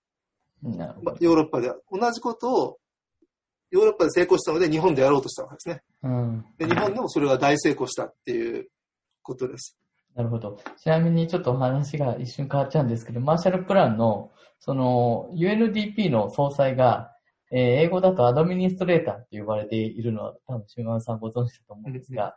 [1.03, 1.77] まあヨーロッパでは。
[1.93, 2.79] 同じことを
[3.71, 5.83] ヨーロッパで成功したので日本でやろうとしたわけですね。
[6.03, 6.45] うん。
[6.59, 8.69] で日本でもそれが大成功したっていう
[9.23, 9.79] ことです。
[10.15, 10.59] なるほど。
[10.77, 17.13] ちなみにちょっとお話が一瞬変わっちゃうんですけど、マーシャルプランの、その UNDP の総裁が、
[17.53, 22.37] えー英語だとアドミニストレーターって呼ばれているのは多分島田さんご存知だと思うんですが、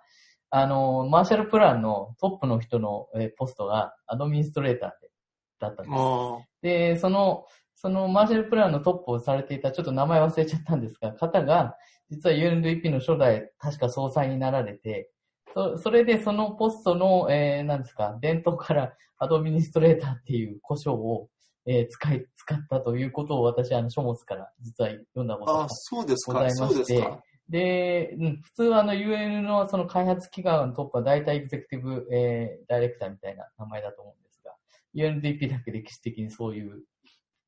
[0.49, 5.09] あの、マーシャルプランのトップの人の、えーポストがアドミニストレーターで
[5.59, 5.95] だったんです。
[5.95, 11.75] あで、その、そのマーシャルプランのトップをされていた、ちょっと名前忘れちゃったんですが、方が、
[12.09, 15.09] 実は UNDP の初代、確か総裁になられて、
[15.53, 21.29] そそれでそのポストの、えー、なんですか、伝統からアドミニストレーターっていう故障を、
[21.65, 26.65] えー使い、使ったということを私、あの、書物から実は読んだことがあ、そうですございか。
[26.65, 27.07] まして
[27.49, 34.55] でうん普通はあの UN のその開発機関のトップは大体エグゼクティブ、えーダイレクターみたいな名前だと思うんですが、
[34.95, 36.83] UNDP だけ歴史的にそういう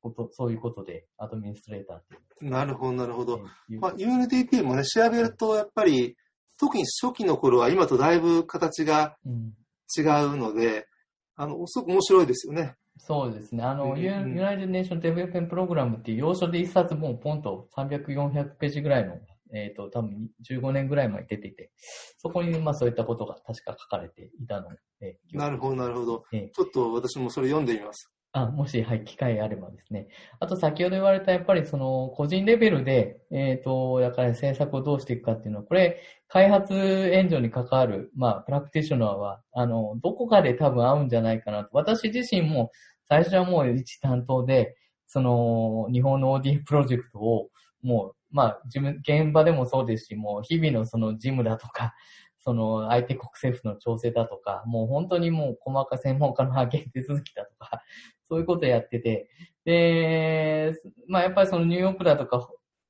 [0.02, 2.14] こと、そういうことでアドミニストレーターって
[2.44, 3.40] いうなるほど、なるほど。
[3.82, 6.16] あ、UNDP もね、調べると、やっぱり、
[6.58, 9.52] 特に初期の頃は今とだいぶ形がうん
[9.96, 10.88] 違うので、
[11.36, 12.74] あの、すごく面白いですよね。
[12.98, 13.62] そうですね。
[13.62, 19.18] あの、うん UN- United Nations Development Program っていう要所で一冊もうポンと300、400ページぐらいの、
[19.52, 21.70] えっ、と、多分15年ぐらい前に出ていて、
[22.18, 26.24] そこにまあそういったことが確か書かれていたので、なるほど、なるほど。
[26.32, 28.10] ええちょっと私もそれ読んでみます。
[28.32, 30.08] あ、もし、はい、機会あればですね。
[30.40, 41.70] あと、先ほど言われた、やっぱりその、個人レベルで、えっ、と、やっぱり政策をどうしていくかっていうのは、これ、開発援助に関わる、まあ、プラクティショナーは、あの、どこかで多分合うんじゃないかなと。
[41.72, 42.70] 私自身も、
[43.08, 47.48] 最初はもう一担当で、その、日本の OD プロジェクトを、
[47.82, 51.94] もう、まあ、自分、現場でもそうですし、もう、日々のその事務だとか、
[52.40, 57.82] その、相手国政府の調整だとか、もう本当にもう細か専門家の派遣手続きだとか、
[58.28, 59.28] そういうことやってて、
[59.64, 60.74] で、
[61.08, 62.48] まあやっぱりそのニューヨークだとか、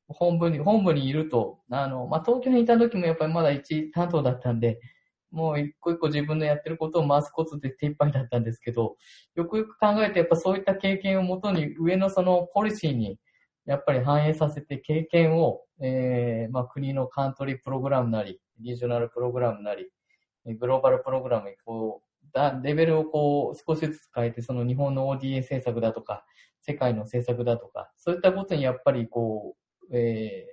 [0.09, 4.81] 本部に、本部にいると、あの、まあ東京にいた時もやっぱりまだ一担当だったんで、
[5.31, 8.97] もう一個一個自分のやってることを回すことで手一杯だったんですけど、
[9.35, 13.19] よくよく考えてやっぱそういった経験をもとに上のそのポリシーに
[13.67, 19.91] やっぱり反映させて経験を、えー、まあ国のカントリープログラムなり、リージョナルプログラムなり、
[20.59, 22.06] グローバルプログラムにこう、
[22.63, 26.25] レベルをこう少しずつ変えて、その日本の ODA 政策だとか、
[26.61, 29.57] 世界の政策だとか、そういったことにやっぱりこ
[29.91, 30.47] う、え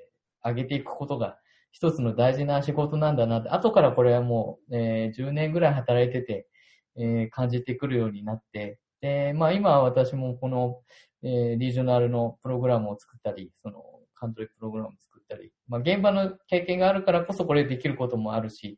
[0.43, 1.37] ー、上げていくことが
[1.71, 6.47] 一つの大事な仕事なんだなって、後からこれはもう、えー10年ぐらい働いてて、
[6.95, 10.81] えー感じてくるようになって、で、まあ今私もこの、
[11.23, 13.83] えーリージョナルのプログラムを作ったり、その
[14.13, 18.77] カントリープログラムを作ったり、まあ現場の経験があるからこそこれできることもあるし、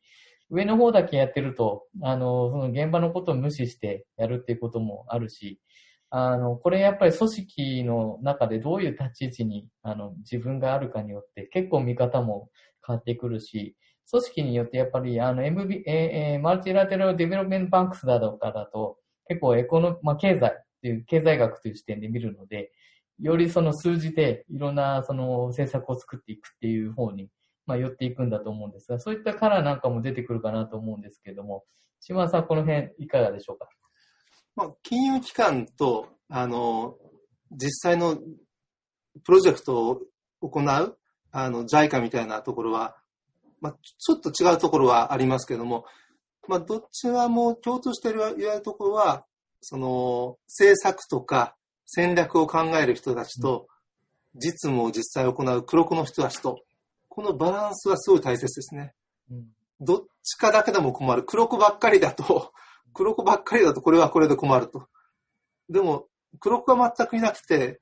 [0.50, 5.60] 上の方だけやってると、あの、その現場のことを無視してやるっていうこともあるし、
[6.10, 12.50] あの、これやっぱり組織の中でどういう立ち位置に、あの、自分があるかによって結構見方も
[12.86, 13.76] 変わってくるし、
[14.10, 22.72] 組織によってやっぱり、あの、MB、えーえ Multilateral Development Banks だとかだと、結構エコノ、まあ、経済っていう、経済学という視点で見るので、
[23.20, 27.30] よりその数字でいろんなその政策を作っていくっていう方に、
[27.66, 31.64] まあ、寄っていくんだと思うんですが、そういったカラーなんかも出てくるかなと思うんですけれども、
[32.00, 33.68] 島田さん、この辺いかがでしょうか？
[34.56, 36.96] まあ、金融機関と、あの、
[37.52, 38.18] 実際の
[39.24, 40.02] プロジェクトを
[40.42, 40.98] 行う、
[41.32, 42.96] あの、JICA みたいなところは、
[43.62, 45.86] まあ、ちょっと違うところはありますけども、
[46.48, 49.26] まあ、どっちはもう共通しているいわゆるところは、
[49.62, 53.68] その、政策とか戦略を考える人たちと、
[54.36, 56.60] 実務を実際行う黒子の人たちと、
[57.16, 58.94] このバランスはすごい大切ですね。
[59.32, 59.46] うん。
[59.80, 61.24] どっちかだけでも困る。
[61.24, 62.52] 黒子ばっかりだと、
[62.94, 64.90] 黒子ばっかりだとこれはこれで困ると。
[65.70, 66.08] でも、
[66.42, 67.80] 黒子が全くいなくて、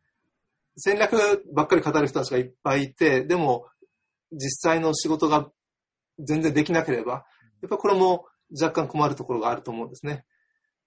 [0.77, 3.65] 戦略ばっかり語る人たちがいっぱいいて、でも、
[4.31, 5.49] 実際の仕事が
[6.19, 7.25] 全然できなければ、
[7.63, 10.25] やっぱこれも若干困るところがあると思うんですね。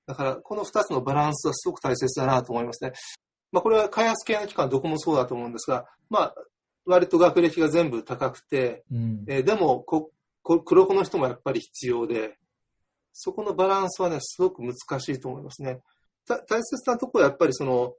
[0.07, 2.93] だから、この二つのバランスはすごく大切だなと思いますね。
[3.51, 6.35] まあ、これは開発系の機関どこもそうだと思うんですが、まあ、
[6.87, 9.25] 割と学歴が全部高くて、うん。
[9.29, 10.11] えーでもこ
[10.43, 12.39] こ、黒子の人もやっぱり必要で、
[13.13, 15.81] そこのバランスはね、すごく難しいと思いますね。
[16.27, 17.95] た大切なところはやっぱりその、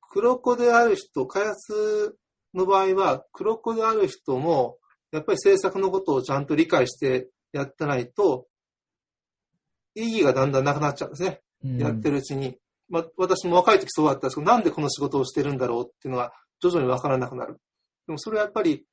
[0.00, 2.16] 黒子である人、開発
[2.54, 4.78] の場合は、黒子である人も、
[5.12, 8.46] やっぱり政策のことをちゃんと理解してやってないと、
[9.94, 11.40] 意義がだんだんなくなっちゃうんですね。
[11.64, 12.56] うんやってるうちに。
[12.88, 17.60] まあ、私も若い時そうだったんですけど、なんでこの仕事をしてるんだろうっていうのが徐々にわからなくなる。
[18.06, 18.84] でもそれはやっぱり、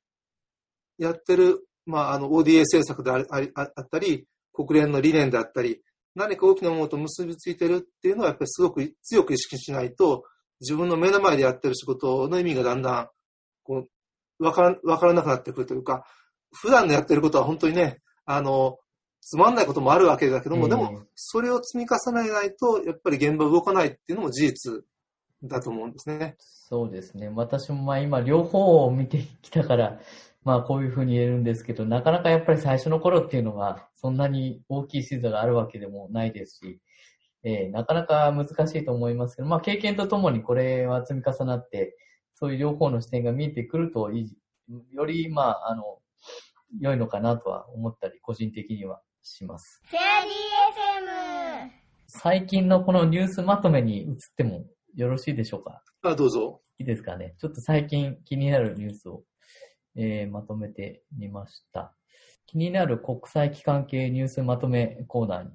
[0.98, 3.14] やってるまあ、あの、ODA 政策であ
[3.54, 5.80] ああったり、国連の理念であったり、
[6.14, 10.24] 何か大きなものと結びついてるっていうのはやっぱりすごく強く意識しないと、
[10.60, 13.08] 自分の目の前でやってる仕事の意味がだんだん、
[13.62, 13.86] こ
[14.38, 16.04] う、わから、わからなくなってくるというか、
[16.52, 18.76] 普段のやってることは本当にね、あの、
[19.22, 24.84] つまんないこともあるわけだけども、でも、それを積み重ねないと、やっぱり現場動かないっていうのも事実
[25.42, 26.36] だと思うんですね。
[26.38, 27.30] そうですね。
[27.34, 30.00] 私もまあ今、両方を見てきたから、
[30.44, 36.80] まあこういうふうに言えるんですけど、なかなかやっぱり最初の頃っていうのは、そんなに大きいシーズンがあるわけでもないですし、
[37.44, 41.96] えー、なかなか難しいと思いますけど、まあ経験とともにこれは積み重なって、
[42.34, 44.36] そういう両方の視点が見えてくるといい、
[44.92, 45.82] より、まあ、あの、
[46.78, 49.80] 良いのかなとは思ったり、個人的にはします。
[49.84, 50.34] フェアリー
[51.66, 51.70] FM!
[52.06, 54.64] 最近のこのニュースまとめに移っても
[54.98, 55.80] よろしいでしょうか？
[56.02, 56.60] あ、どうぞ。
[56.76, 57.36] いいですかね？
[57.38, 59.22] ちょっと最近気になるニュースを、
[59.94, 61.94] えー、まとめてみました。
[62.46, 65.50] 気になる国際機関系ニュースまとめコーナーに、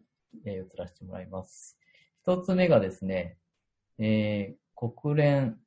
[0.46, 1.78] えー、移らせてもらいます。
[2.22, 3.38] 一つ目がですね、
[4.00, 5.58] えー、国連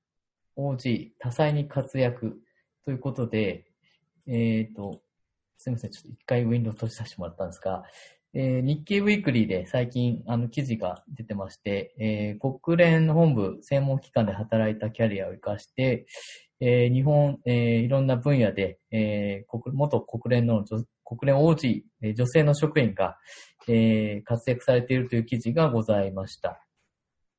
[0.56, 2.40] OG 多彩に活躍
[2.86, 3.66] ということで、
[4.26, 5.02] えっ、ー、と、
[5.58, 7.84] すみません、ちょっと一回ウィンドウ閉じさせてもらったんですが、
[8.38, 16.04] えー、日経ウィークリーで最近あの記事が出てまして、えー、国連本部専門機関で働いたキャリアを活かして、
[16.60, 20.66] えー、日本、えー、いろんな分野で、えー、国元国連の
[21.02, 23.16] 国連 OG、女性の職員が、
[23.68, 26.62] えー、活躍されているという記事がございました。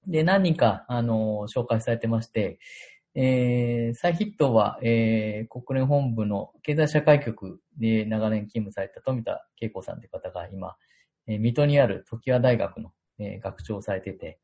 [0.07, 2.59] で、何人か、あの、紹介されてまして、
[3.19, 10.75] えー、再ヒットは、えー、国連本部の経済社会局で長年勤務された富田恵子さんという方が今、
[11.25, 14.39] えー、水戸にある時和大学の、えー、学長をされてて、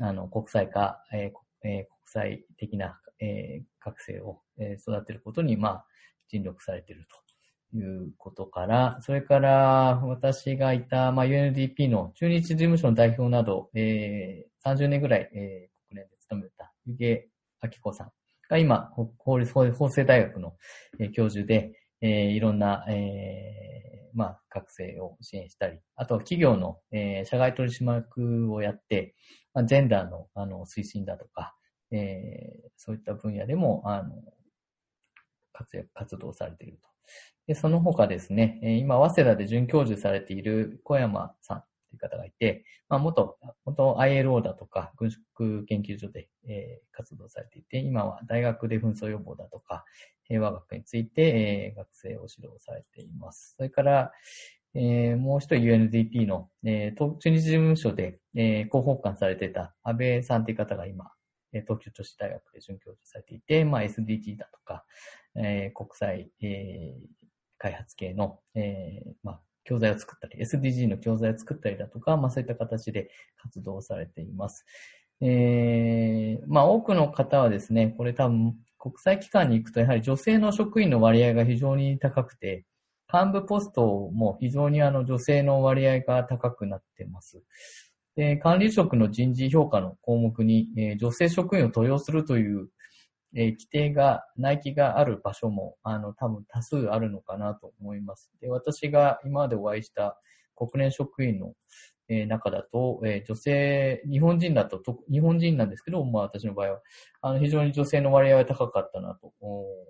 [0.00, 5.84] あの、国際化、えーえー、国際的な、えー、学生を、えー、育てることに、まあ、
[6.28, 7.06] 尽力されている
[7.72, 17.30] ということから、それから私がいた、まあ、UNDP の中日事務所の代表など、えー、30年ぐらい、えー、国連で勤めた、湯気
[17.62, 18.12] 明子さん
[18.48, 20.54] が今、法律法政大学の、
[21.12, 29.14] 教授で、えー、いろんな、えー、まあ、学生を支援したり、あと企業の、えー、社外取締役をやって、
[29.54, 31.54] まあ、ジェンダーのあの推進だとか、
[31.92, 34.10] えー、そういった分野でも、あの、
[35.52, 36.88] 活躍、活動されていると。
[37.46, 49.84] で、その他ですね、今、早稲田で准教授されている小山さんという方がいて、まあ、元、元 ILO だとか、軍縮研究所で、えー、活動されていて、今は大学で紛争予防だとか、
[50.24, 53.54] 平和学について、えー、学生を指導されています。
[53.56, 54.12] それから、
[54.74, 61.06] えー、もう一人 UNDP の、えー、中日事務所で、えー、広報官されてた安倍さんという方が今、
[61.52, 64.84] 東京女子大学で准教授されていて、まあ、SDG だとか、
[65.34, 73.10] えー、国際、えー、開発系の、えー、まあ、教材を作ったり、SDG の教材を作ったりだとか、まあそういった形で
[73.42, 74.64] 活動されています。
[75.20, 82.64] えー、まあ多くの方はですね、これ多分国際機関に行くとやはり女性の職員の割合が非常に高くて、
[83.12, 87.42] 幹部ポストも非常にあの女性の割合が高くなっています。
[88.16, 92.68] で管理職の人事評価の項目に、えー、女性職員を登用するという
[93.34, 98.30] えー、規定が、内規がある場所も、あの、多分多数あるのかなと思います。
[98.40, 100.20] で、私が今までお会いした
[100.56, 101.54] 国連職員の、
[102.08, 106.80] えー、中だと、えー、女性、日本人だとと、日本人なんですけど、まあ私の場合は、
[107.22, 109.32] あの、非常に女性の割合は高かったなと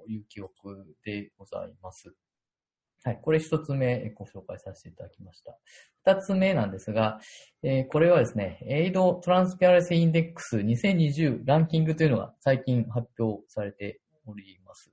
[0.07, 2.15] いう記憶でございます。
[3.03, 3.21] はい。
[3.23, 5.57] これ一つ目ご紹介させていただきました。
[6.05, 7.19] 二つ目なんですが、
[7.63, 14.93] えー、これはですね、エイドトランスペアレンシーインデックス2020ランキングというのが最近発表されております。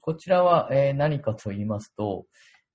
[0.00, 2.26] こちらは、えー、何かと言いますと、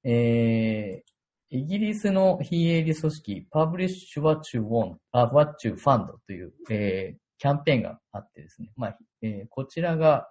[0.03, 10.28] えー、イギリスの非営利組織 Publish What You Want, あ What You Fund という、えー、キャンペーンがあってですね、まあえー、こちらが、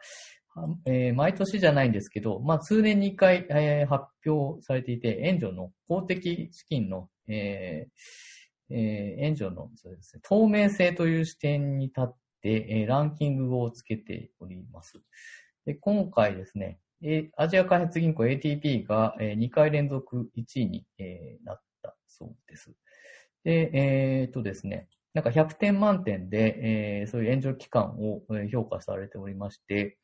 [0.84, 15.00] えー、毎年じゃないんですけど、まあ、数年に一回、えー、発表されていて、援助の公的資金の、えーえー、援助のそうです、ね、透明性という視点に立って、えー、ランキングをつけております。
[15.66, 22.72] で今回ですね、えアジア開発銀行 ATP が、えー、2回連続1位に、えー、なったそうです。
[23.44, 29.98] で、えー、っとですね、なんか100点満点で、えー、そういう援助機関を評価されておりまして、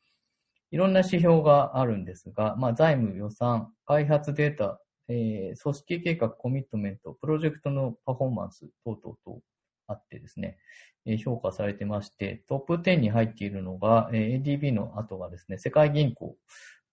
[0.75, 9.39] いろんな指標があるんですが、まあ、財務、予算、開発データ、えー、組織計画、コミットメント、プロジェクトのパフォーマンス等々と
[9.87, 10.57] あってですね、
[11.05, 16.35] えー、評価されてまして、トップ10に入っているのが、えー、ADB の後がですね、世界銀行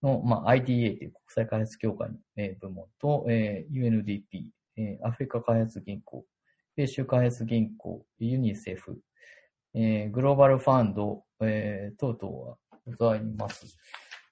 [0.00, 0.72] の、まあ、IDA と
[1.02, 4.44] いう国際開発協会の、えー、部門と、えー、UNDP、
[4.76, 6.24] えー、アフリカ開発銀行、
[6.76, 9.00] 米州開発銀行、ユニセフ、
[9.74, 12.56] えー、グローバルファンド、えー、等々は
[12.86, 13.78] ございます。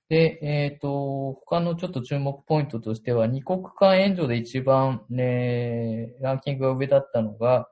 [0.09, 7.69] で、えっ、ー、と、他のちょっと注目ポイントとしては、二国間援助で一番、ね、ランキングが上だったのが、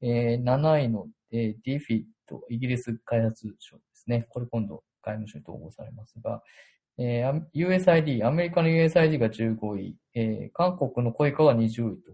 [0.00, 4.26] えー、7位の、えー、ディフィット、イギリス開発省ですね。
[4.30, 6.42] これ今度外務省に統合されますが、
[6.96, 12.12] えー、USID、アメリカの USID が15位、えー、韓国のコイカが20位と。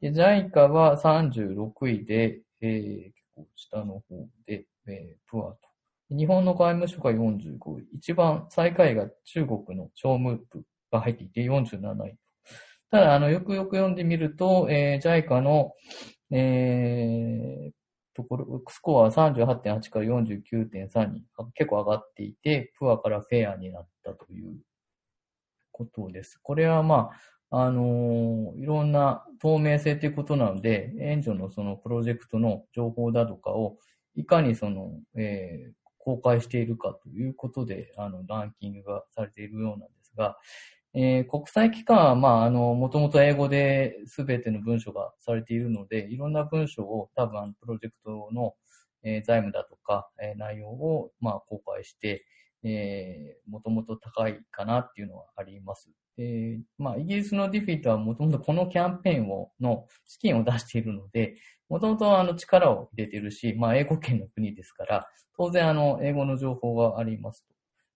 [0.00, 5.69] で、JICA は36位で、えー、結構下の方で、えー、プアと。
[6.10, 7.86] 日本の外務省が45位。
[7.94, 12.16] 一番最下位が中国の商務部が入っていて47位。
[12.90, 15.72] ただ、あの、よくよく読んでみると、えー、JICA の、
[16.32, 17.72] えー、
[18.14, 24.58] ところ、スコアは38.8から49.3に結構上がっていて、プアからフェアになったという
[25.70, 26.40] ことです。
[26.42, 27.10] これはま
[27.50, 33.78] あ、あのー、いろんな透明性ということなので、援助のそのプロジェクトの情報だとかを、
[34.16, 40.38] いかにその、えー、公開しているかということで、あの、ランキングがされているようなんですが、
[40.92, 48.54] えー、国際機関は、まあ、あの、もともと英語で全ての文書がされているので、いろんな文書を多分、プロジェクトの、
[49.04, 52.24] えー、財務だとか、えー、内容を、まあ、公開して、
[52.64, 55.90] えー、もともと高いかなっていうのはあります。
[56.22, 61.34] えー、まあ、イギリスのディフィートはもともとこのキャンペーンを、の資金を出しているので、
[61.70, 67.54] もともとあの力を入れているし、まあ、英語圏の国ですから、当然あの、英語の情報がありますと。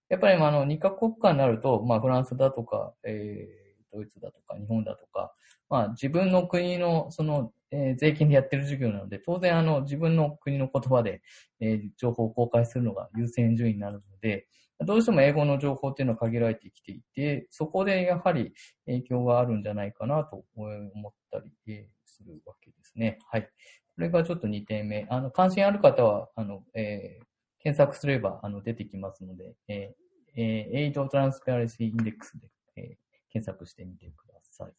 [0.09, 3.64] やっぱりあの、二カ国家になると、まあ、フランスだとか、えー、
[3.95, 5.33] ドイツだとか、日本だとか、
[5.69, 11.23] まあ、自分の国の、その、えー、税金でやってる授業なので、当然あの、自分の国の言葉で、
[11.61, 14.47] えー、情報を公開するのが優先順位になるので、
[14.81, 18.53] どうしても英語の情報っていうのは限られてきていて、そこでやはり
[18.87, 23.19] 影響があるんじゃないかなと思ったりするわけですね。
[23.31, 23.43] はい。
[23.43, 23.49] こ
[24.01, 25.07] れがちょっと2点目。
[25.09, 27.25] あの、関心ある方は、あの、えー、
[27.63, 32.97] 検索すれば、あの、出てきますので、えー、えー、エイドトランスペアレシーインデックスで、え、
[33.35, 34.73] 検索してみてください。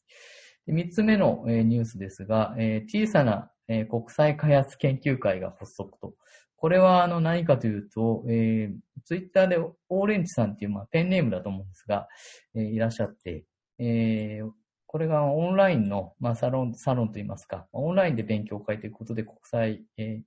[0.65, 6.15] で3つ目の、え、ニュースですが、え、小さな、え、国際開発研究会が発足と。
[6.57, 12.07] これはあの何かというと、えー、ツイッターでオーレンジさんっていう、まあ、ペンネームだと思うんですが、
[12.55, 13.43] えー、いらっしゃって、
[13.77, 14.49] えー、
[14.87, 20.21] これがオンラインの、まあ、サロン、サロンといいますか、オンラインで勉強会ということで国際、え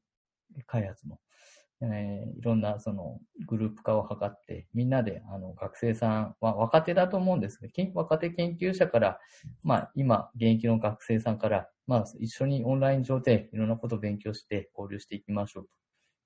[0.57, 1.19] ー、開発の、
[1.81, 9.21] えー、いろんなそのグループ化を図って、みんなであの学生さんは若手だと思うんですが、若手研究者から、
[9.63, 15.69] まあ今現役の学生さんから、まあ一緒にオンライン上でいろんなことを勉強して交流していきましょう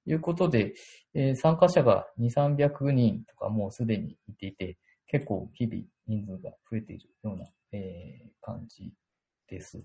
[0.04, 0.74] ということで、
[1.14, 8.92] えー、参加者が2、300人とかもうすでにいていて、結構日々人数が増えているようなえー、感じ
[9.48, 9.82] です。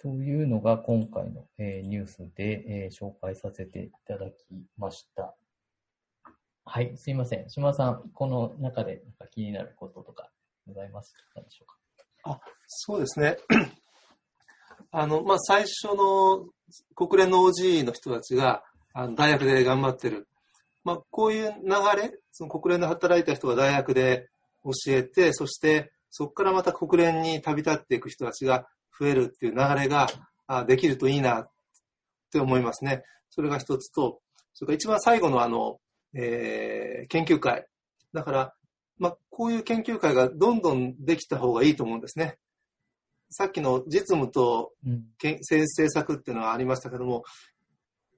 [0.00, 4.34] というのが今回の、えー、ニュースで、えー、紹介させていただき
[4.76, 5.34] ました。
[6.64, 7.48] はい、すいません。
[7.48, 10.30] 島さん、この中でなんか気になることとか
[10.66, 12.32] ございますでしょうか？
[12.32, 13.38] あ、そうですね。
[14.90, 16.46] あの、まあ、最初の
[16.94, 18.62] 国連の OG の人たちが
[18.92, 20.28] あの大学で頑張ってる。
[20.84, 21.70] まあ、こういう流
[22.00, 24.28] れ、その国連で働いた人が大学で
[24.64, 28.66] 教えて、そしてそこからまた国連に旅立っていく人たちが
[28.98, 30.08] 増えるっていう流れが
[30.66, 31.50] できるといいなっ
[32.32, 33.04] て思いますね。
[33.30, 34.20] それが一つと、
[34.54, 35.78] それから一番最後のあの、
[36.14, 37.66] えー、研究会。
[38.12, 38.54] だから、
[38.98, 42.38] まあ、こういう研究会がどんどんできた方がいいと思うんですね。
[43.30, 44.72] さっきの実務と、
[45.22, 47.24] 政策っていうのはありましたけども、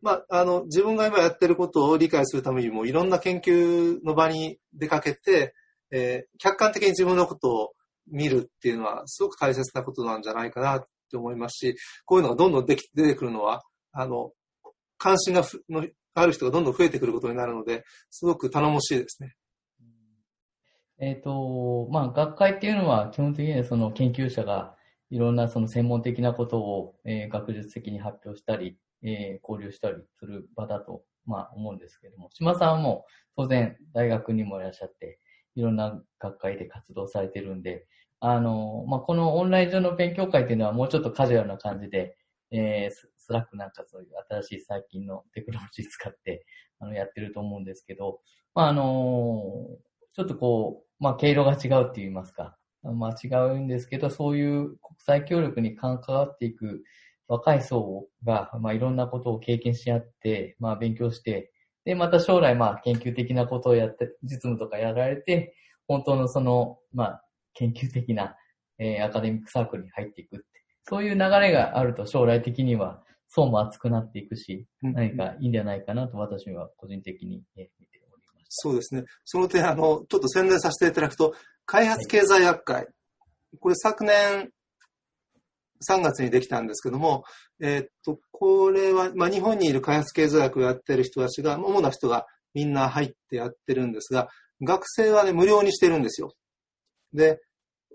[0.01, 5.55] まあ、あの、自分が今やってることを理解するためにも、いろんな研究の場に出かけて、
[5.91, 7.73] えー、客観的に自分のことを
[8.11, 14.33] 見るっていうのはすごく大切なことなんじゃないかなって思いますし、こういうのがどんどんでき出てくるのは、あの、
[14.99, 19.35] 関心がふのある人がどんどん増えてくることになるので、すごく頼もしいですね。
[20.99, 24.77] えっ、ー、と、まあ、学会っていうのは基本的にはその研究者が
[25.09, 35.19] いろんなその専門的なことを、えー、学術的に発表したり、えー、交流したりする場だと、まあ、思うんですけれども、島さんも当然大学にもいらっしゃって、
[35.57, 37.87] いろんな学会で活動されてるんで、
[38.21, 42.17] あの、まあ、このオンライン上の勉強会っていうのはもうちょっとカジュアルな感じで、
[42.51, 44.09] えー、 Slack なんかそういう
[44.43, 46.45] 新しい最近のテクノロジー使って、
[46.79, 48.21] あの、やってると思うんですけど、
[48.55, 48.83] まあ、あの
[50.15, 56.83] ちょっとこう、まあ、毛色が違うって言いますか、まあ、違うんですけど、そういう国際協力に関わっていく
[57.29, 61.53] 若い層が、まあ、いろんなことを経験し合って、まあ、勉強して、
[61.85, 65.55] で、また将来、まあ、研究的なことをやって、実務とかやられて、
[65.87, 67.25] 本当のその、まあ、
[67.61, 68.37] 研究的な、
[68.79, 70.45] えーアカデミックサークルに入っていくって。
[70.85, 79.05] そういう流れがあると将来的には層も厚くなっていくし、何かいいんじゃないかなと私は個人的に、えー見ておりましそうですね。
[79.25, 81.35] その点、あの、ちょっと宣伝させていただくと、
[81.67, 82.89] 開発経済学会、
[83.61, 84.51] これ昨年
[85.89, 87.25] 3月にできたんですけども、
[87.61, 94.29] えーっと、これは、まあ、日本にいる開発経済学をやってる人たちが、主な人がみんな入ってやってるんですが、
[94.63, 96.35] 学生はね、無料にしてるんですよ。
[97.13, 97.41] で、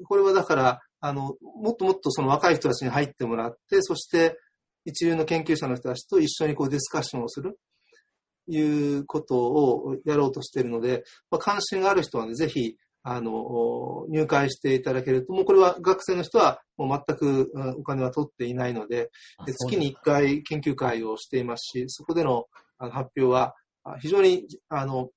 [0.04, 4.38] これはだから、あの、もっともっとその若い人たちに入ってもらって、そして
[4.86, 7.58] 一流の研究者の人たちと一緒にこうディスカッションをする、
[8.48, 12.76] いうことをやろうとしているので、まあ、関心がある人はね、ぜひ、
[13.08, 19.46] あの、入会していただけると、もうこれは学生の人はもう全くうんお金は取っていないので、た。
[19.46, 22.46] であ月に1回研究会をしていますし、そこでの
[22.80, 25.10] 発表はあ非常にあの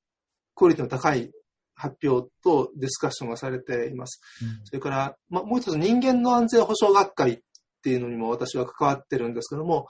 [0.55, 1.31] クオリティの高い
[1.79, 4.21] 発表とディスカッションがされています。
[4.39, 7.39] そうなんそれから、まあ、もう一つ人間の安全保障学会っ
[7.83, 9.87] ていうのにも私は関わってるんですけども、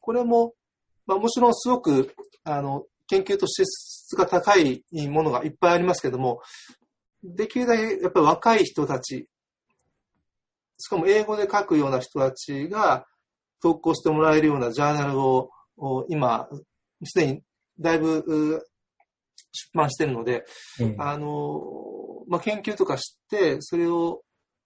[0.00, 0.54] これも、
[1.06, 2.14] まあ、もちろんすごく
[2.44, 6.40] あの研究として質が高いものがいっぱいありますけども、
[7.22, 9.28] できるだけやっぱり若い人たち、
[10.78, 13.06] しかも英語で書くような人たちが
[13.62, 16.48] 投稿してもらえるようなジャーナルをを今、
[17.04, 17.42] すでに
[17.78, 18.62] だいぶう
[19.52, 20.44] 出版してるので、
[20.80, 21.60] ええあの、
[22.28, 24.22] まあ、研究とかして、それを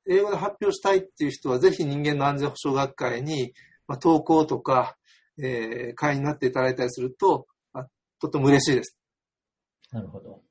[0.09, 3.53] 英語で発表したいっていう人は、ぜひ人間の安全保障学会に、
[3.87, 4.97] まあ、投稿とか、
[5.43, 7.87] えー会になっていただいたりすると、あ
[8.21, 8.97] とても嬉しいです。
[9.93, 10.43] なるほど。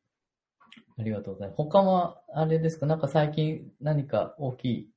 [0.97, 1.57] ありがとうございます。
[1.57, 2.85] 他は、あれですか？
[2.85, 4.89] なんか最近何か大きい？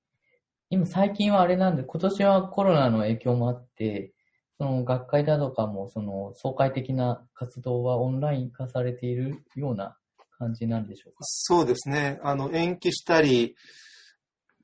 [0.71, 4.13] 今最近はあれなんで、今年はコロナの影響もあって、
[4.59, 9.97] その学会だとかも、その総会的な活動はオンライン化されているような
[10.39, 11.19] 感じなんでしょうか？
[11.23, 12.21] そうですね。
[12.23, 13.57] あの、延期したり、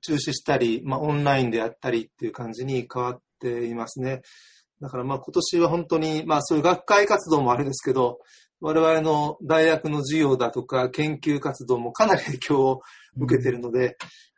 [0.01, 4.23] 中止したり、まあ、オンラインでやったりっていう感じに変わっていますね。
[4.81, 8.21] だからまあ今年は本当に、まあそういう学会活動もあれですけど、
[8.61, 12.83] 我々の大学の授業だとか研究活動もかなり影響を
[13.17, 13.97] 受けているので、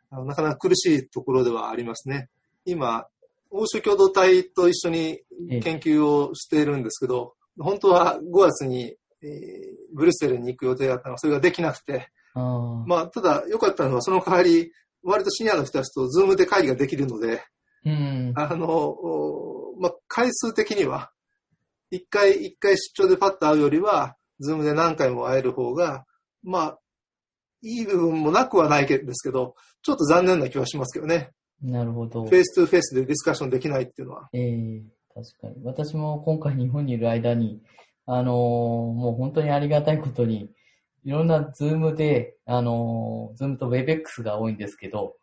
[0.09, 2.29] あのなかなか苦しいところではありますね。
[2.65, 3.05] 今、
[3.51, 5.19] 欧州共同体と一緒に
[5.61, 14.71] 研究をしているんですけど、本当は5月に、えーブリュッセルに行く予定だったのが、それができなくて、ああ、まあ、ただ良かったのは、その代わり、
[15.03, 17.43] 割とシニアの人たちと Zoom で会議ができるので、
[17.83, 18.33] うん。
[18.35, 21.11] あの、おまあ、回数的には、
[21.89, 26.05] 一回一回出張でパッと会うよりは、 Zoom で何回も会える方が、
[26.43, 26.79] まあ、
[27.63, 31.31] いい部分もなくはないけですけど、ちょっと残念な気はしますけどね。
[31.61, 32.25] なるほど。
[32.25, 34.29] フェイストゥフェイスでディスカッションできないっていうのは。
[34.33, 34.81] ええ
[35.13, 35.63] 確かに。
[35.63, 37.61] 私も今回日本にいる間に、
[38.05, 40.49] あのーもう本当にありがたいことに、
[41.03, 45.15] いろんな Zoom で、あのーズームと WebEx が多いんですけど、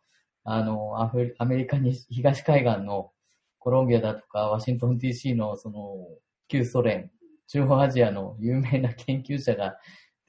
[0.43, 3.11] あのーアフリアメリカに東海岸の
[3.57, 6.07] コロンビアだとかワシントン DC のその
[6.47, 7.11] 旧ソ連、
[7.47, 9.77] 中央アジアの有名な研究者が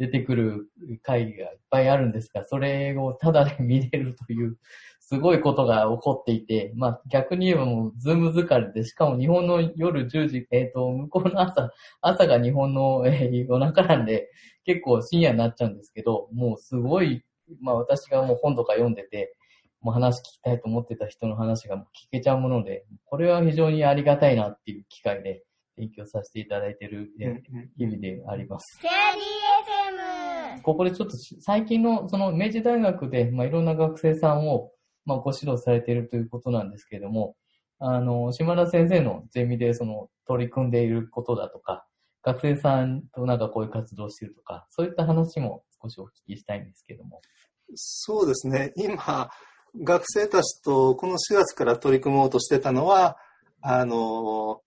[0.00, 0.70] 出てくる
[1.02, 4.56] 会議がいっぱいあるんですが、それをただで見れるという、
[4.98, 11.70] すごいことが起こっていて、まあ逆に言えばもうズーム疲れで、しかも日本の夜10時、えっ、と、向こうの朝、
[12.00, 14.30] 朝が日本の、えー夜中なんで、
[14.64, 17.22] 結構深夜になっちゃうんですけど、もうすごい、
[17.60, 19.36] まあ私がもう本とか読んでて、
[19.82, 25.42] もう話聞きたいと思ってた人の話がもう聞けちゃうもので、これは非常にありがたいなっていう機会で
[25.76, 27.36] 勉強させていただいているえー
[27.78, 28.78] 日々であります。
[30.62, 34.70] ここでちょっとし最近のその明治大学で、まあ、いろんな学生さんを、
[35.04, 37.36] まあ、ご指導されているということなんですけれども、
[37.78, 41.86] あの、島田先生のゼミでその取り組んでいることだとか、
[42.22, 47.20] 学生さんとなんかこういう活動をしているとか、そういった話も少しお聞きしたいんですけども。
[47.74, 48.72] そうですね。
[48.76, 49.30] 今、
[49.82, 53.16] 学生たちとこの4月から取り組もうとしてたのは、
[53.62, 54.60] あの、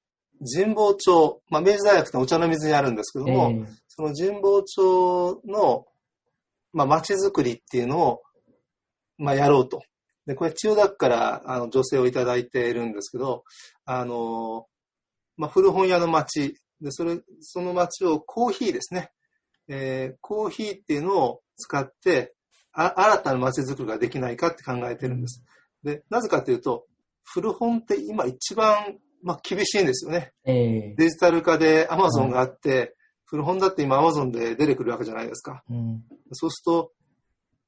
[0.56, 5.86] 神保町、まあ、明治大学のお茶の水にあるんですけども、えーその神保町の、
[6.72, 8.22] まあ、街づくりっていうのを、
[9.18, 9.84] まあ、やろうと。
[10.26, 13.44] で、これ、千代田区から、あの、女性をいただいているんですけど、
[13.86, 14.66] あの、
[15.38, 16.56] まあ、古本屋の街。
[16.82, 19.12] で、それ、その街をコーヒーですね。
[19.68, 22.34] えーコーヒーっていうのを使って、
[22.74, 25.44] あ新たな街づくりができないかって考えてるんです。
[25.84, 26.86] で、なぜかというと、
[27.24, 30.34] 古本って今一番、まあ、厳しいんですよね。
[30.46, 32.96] えーデジタル化で Amazon があって、
[33.26, 35.64] 古本だって今 Amazon で出てくるわけじゃないですか。
[35.70, 36.92] うんそうすると、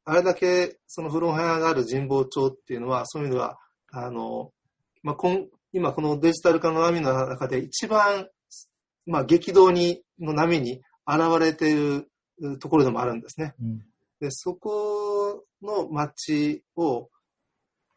[0.06, 3.58] あれだけその古本屋がある神保町っていうのは、そういうのは、
[3.91, 4.51] あの、
[5.03, 5.18] まあ、
[5.72, 8.28] 今このデジタル化の波の中で一番、
[9.06, 12.10] まあ、激動に、の波に現れている
[12.60, 13.53] ところでもあるんですね。
[13.62, 13.82] うん
[14.20, 17.10] で、そこの街を、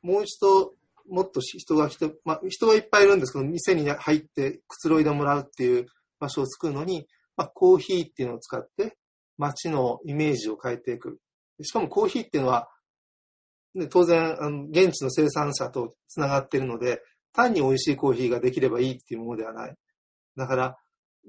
[0.02, 0.74] もう一度、
[1.09, 5.86] もっと人が人、まあ、人はいっぱいいるんですけど、店に入ってくつろいでもらうっていう
[6.18, 7.06] 場所を作るのに、
[7.39, 8.99] まあ、コーヒーっていうのを使って
[9.39, 11.18] 街のイメージを変えていく。
[11.62, 12.68] しかもコーヒーっていうのは、
[13.74, 17.01] ね、当然あの、現地の生産者とつながっているので、
[17.32, 19.74] 単に美味しいコーヒーができればいいっていうものではない。
[20.36, 20.76] だから、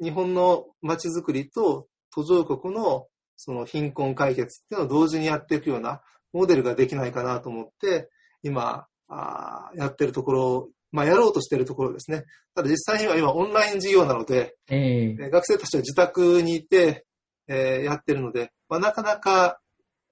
[0.01, 6.01] 日本の街づくりと途上国のその貧困解決っていうのを同時にやっていくような
[6.33, 8.09] モデルができないかなと思って、
[8.41, 12.23] 今、あやってるところ、まあ、やろうとしてるところですね。
[12.55, 17.05] ただ実際には今オンライン授業なので、えー、学生たちは自宅にいて、
[17.47, 19.59] えー、やってるので、まあ、なかなか、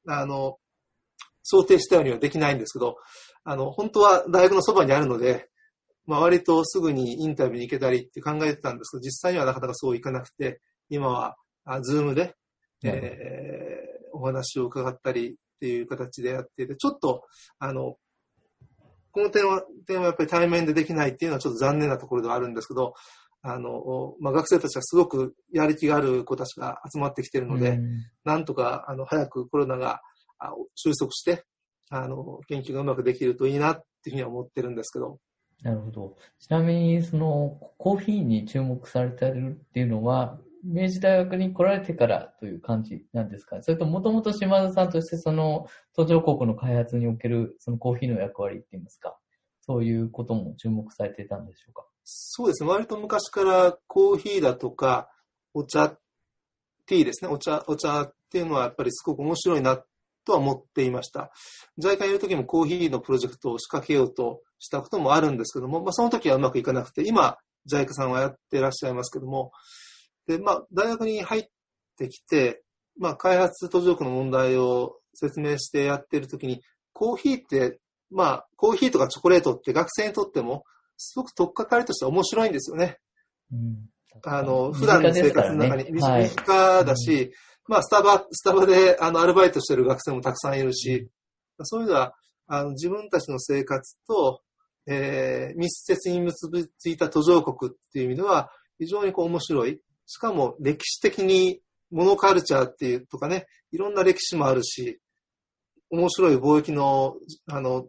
[0.08, 0.58] あの、
[1.44, 2.98] 想定したようにはできないんですけど、
[3.44, 5.50] あの、本当は大学のそばにあるので、
[6.06, 12.34] まあ、割とすぐにインタビューに行けたりって考えてたんですけど、実際にはなかなかそういかなくて、今は、あズームで、
[12.84, 17.24] えー、お話を伺ったりっていう形でやっていて、ちょっと、
[17.60, 17.98] あの、
[19.18, 22.94] この点は、点はやっぱり対面でできないっていうのはちょっと残念なところではあるんですけど、
[23.42, 30.02] あの、まあ、学生たちはすごくやる気がある子たちが集まってきているので、うん、なんとか、あの、早くコロナが
[30.76, 31.46] 収束して、
[31.90, 35.18] あの、研究がうまくできるといいなっていうふうには思ってるんですけど。
[35.64, 36.16] なるほど。
[36.38, 40.38] ちなみに、その、コーヒーに注目されてるっていうのは、
[40.68, 43.58] 明治大学に来られてからという感じなんですか？
[43.62, 49.18] それともともと島田さんとしてその途上国の開発におけるそのコーヒーの役割って言いますか、
[49.62, 51.86] そういうことも注目されてたんでしょうか？
[52.04, 52.70] そうですね。
[52.70, 55.10] 割と昔からコーヒーだとか、
[55.54, 55.90] お茶、
[56.86, 57.30] ティーですね。
[57.32, 59.82] お茶、お茶っていうのはやっぱりすごく面白いな
[60.26, 61.32] とは思っていました。
[61.78, 69.52] 在韓いる時もコーヒーのプロジェクトを仕掛けようとしたこともあるんですけども、まあその時はうまくいかなくて、今、在家さんはやってらっしゃいますけども、
[70.28, 71.44] で、まあ、大学に入っ
[71.98, 72.64] てきて、
[73.00, 76.62] まあ、開発途上国の問題を説明してやってるときに、
[76.94, 77.80] コーヒーって、
[78.12, 80.64] まあ、コーヒーとかチョコレートって学生にとっても、
[80.98, 82.98] すごく取っかかりとして面白いんですよね。
[83.52, 83.90] うん、
[84.24, 85.92] あの、普段の生活の中に。
[85.92, 87.32] 身近だし、はい、
[87.68, 91.08] まあ、スタバ、スタバで、あの、アルバイトしてる学生もたくさんいるし、
[91.62, 92.16] そういうのは、
[92.48, 94.42] あの、自分たちの生活と、
[94.88, 98.50] えー、密接に結びついた途上国っていう意味では、
[98.80, 99.82] 非常にこう面白い。
[100.08, 101.60] しかも歴史的に
[101.92, 105.00] モノカルチャーっていうとかね、いろんな歴史もあるし、
[105.90, 107.16] 面白い貿易の、
[107.48, 107.86] あの、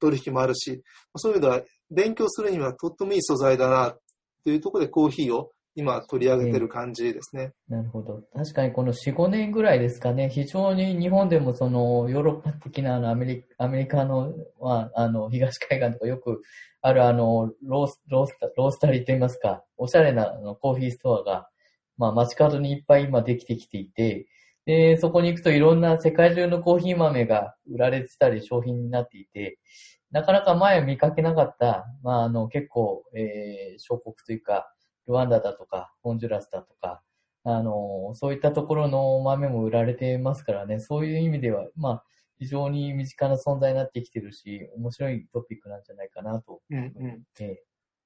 [0.00, 0.82] 取引もあるし、
[1.16, 3.96] そういうのは勉強するにはとってもいい素材だな、
[4.44, 8.22] というところでコーヒーを今取り上げてる感じですね、なるほど。
[8.34, 16.42] 確かにこの4、5年ぐらいですかね、非常に日本でもそのヨーロッパ的なあのアメリアメリカの,、まあ、あの東海岸とかよく
[16.80, 21.48] あるあのロースロースタロースタリーといいますか、おしゃれなあのコーヒーストアが
[21.98, 24.26] まあ街角にいっぱい今できてきていて、
[24.64, 29.58] で、そこに行くといろんな世界中のコーヒー豆が売られてたり商品になっていて、
[30.10, 34.72] なかなか前見かけなかった、まああの結構、えー、小国というか、
[35.06, 37.02] ルワンダだとか、ホンジュラスだとか、
[37.44, 42.04] あの、そういったところの豆も売られてますからね、そういう意味では、まあ、
[42.38, 46.60] 非常に身近な存在になってきてるし、面白いトピックなんじゃないかなと。
[46.70, 47.22] うんうん。
[47.38, 47.62] え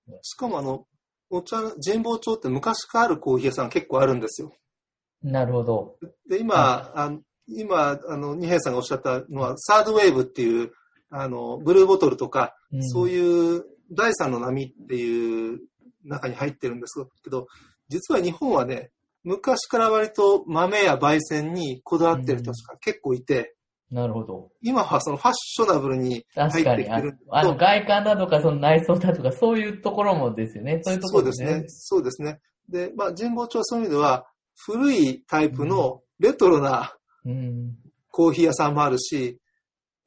[0.08, 0.86] ー、しかもあの、
[1.30, 4.52] お茶、神保町って昔からあるコーヒー屋さん結構あるんですよ。
[5.22, 5.96] なるほど。
[6.28, 7.12] で、今、あ
[7.46, 10.72] 今、あの、二平さんがおっしゃったのは、サードウェーブっていう、
[11.10, 15.60] あの、ブルーボトルとか、うん、そういう第三の波っていう
[16.04, 17.48] 中に入ってるんですけど、
[17.88, 18.90] 実は日本はね、
[19.24, 23.54] 昔から割と豆や焙煎にこだわってる人が結構いて、
[23.90, 24.50] なるほど。
[24.62, 30.80] 今はそのファッショナブルに入ってきてるあの外観だとかその内装だとかそういうところもですよね。
[30.82, 31.64] そういうところですね。
[31.68, 32.40] そうですね。
[32.68, 36.94] で、まあ神保町はそういう意味では古いタイプのレトロな
[38.10, 39.40] コーヒー屋さんもあるし、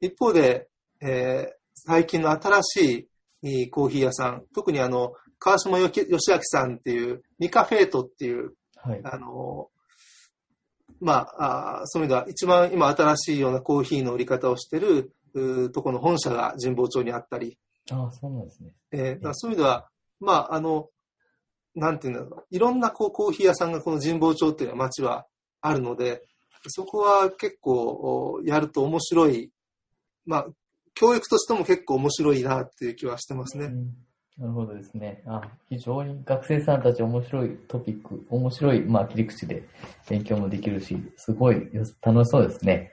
[0.00, 0.68] 一方で、
[1.02, 3.08] えー、最近の新し
[3.42, 9.68] いコーヒー屋さん、特にあの、川島義明さんっていう、ミカフェートっていう、はい、あの、
[11.00, 15.12] まあ、あそういう意味では一番今新しいようなコーヒーの売り方をしてる
[15.72, 17.58] とこの本社が神保町にあったり。
[17.90, 18.70] ああ、そうなんですね。
[18.92, 19.88] えー、そういう意味では、
[20.20, 20.88] まあ、あの、
[21.74, 22.46] なんていうんだろう。
[22.50, 25.26] いろんなこうコーヒー屋さんがこの神保町っていう街は
[25.60, 26.22] あるので、
[26.68, 29.50] そこは結構やると面白い、
[30.24, 30.46] まあ、
[30.94, 33.66] 教育としても結構面白いなっていう気はしてますね。
[33.66, 33.94] うん
[34.38, 35.22] なるほどですね。
[35.26, 39.62] あ非常に学生さんたち面白いトピック、面白い、まあ、切り口で
[40.08, 41.70] 勉強もできるし、すごい
[42.02, 42.92] 楽しそうですね。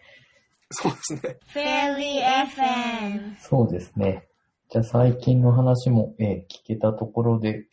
[0.69, 1.21] そうですね。
[1.47, 3.35] フェリー FM。
[3.39, 4.27] そうですね。
[4.69, 7.65] じゃあ最近の話も、えー、聞けたところで、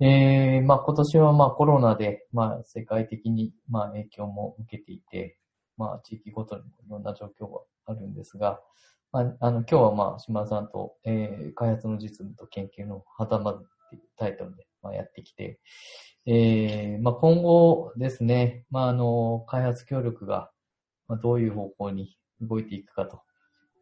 [0.00, 5.36] えー、まあ今年はまあコロナで、まあ世界的にまあ影響も受けていて、
[5.76, 8.60] まあ、地域ごとにもいろんな状況があるんですが、
[9.12, 15.58] まあ、あの、今日はまあ、島田さんと、えー、開発の実務と研究の旗まっていうタイトルで、まあ、やってきて、
[16.26, 20.52] えー、まあ、今後ですね、まあ、あの、開発協力が、
[21.08, 23.22] まあ、どういう方向に動いていくかと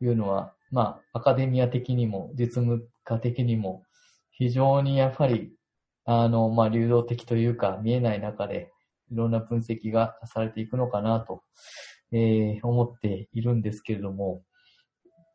[0.00, 3.82] いうのは、まあ、アカデミア的にも、実務家的にも、
[4.30, 5.52] 非常にやっぱり、
[6.06, 8.72] あの、まあ、流動的というか、見えない中で、
[9.12, 11.42] いろんな分析がされていくのかなと、
[12.12, 14.42] えー、思っているんですけれども、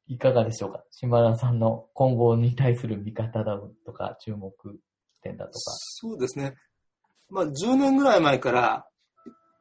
[0.08, 0.84] いかがでしょうか？
[0.91, 4.54] 島田さんの今後に対する見方だとか、注目
[5.22, 5.60] 点だとか。
[5.60, 6.56] そうですね。
[7.30, 8.86] まあ、10年ぐらい前から、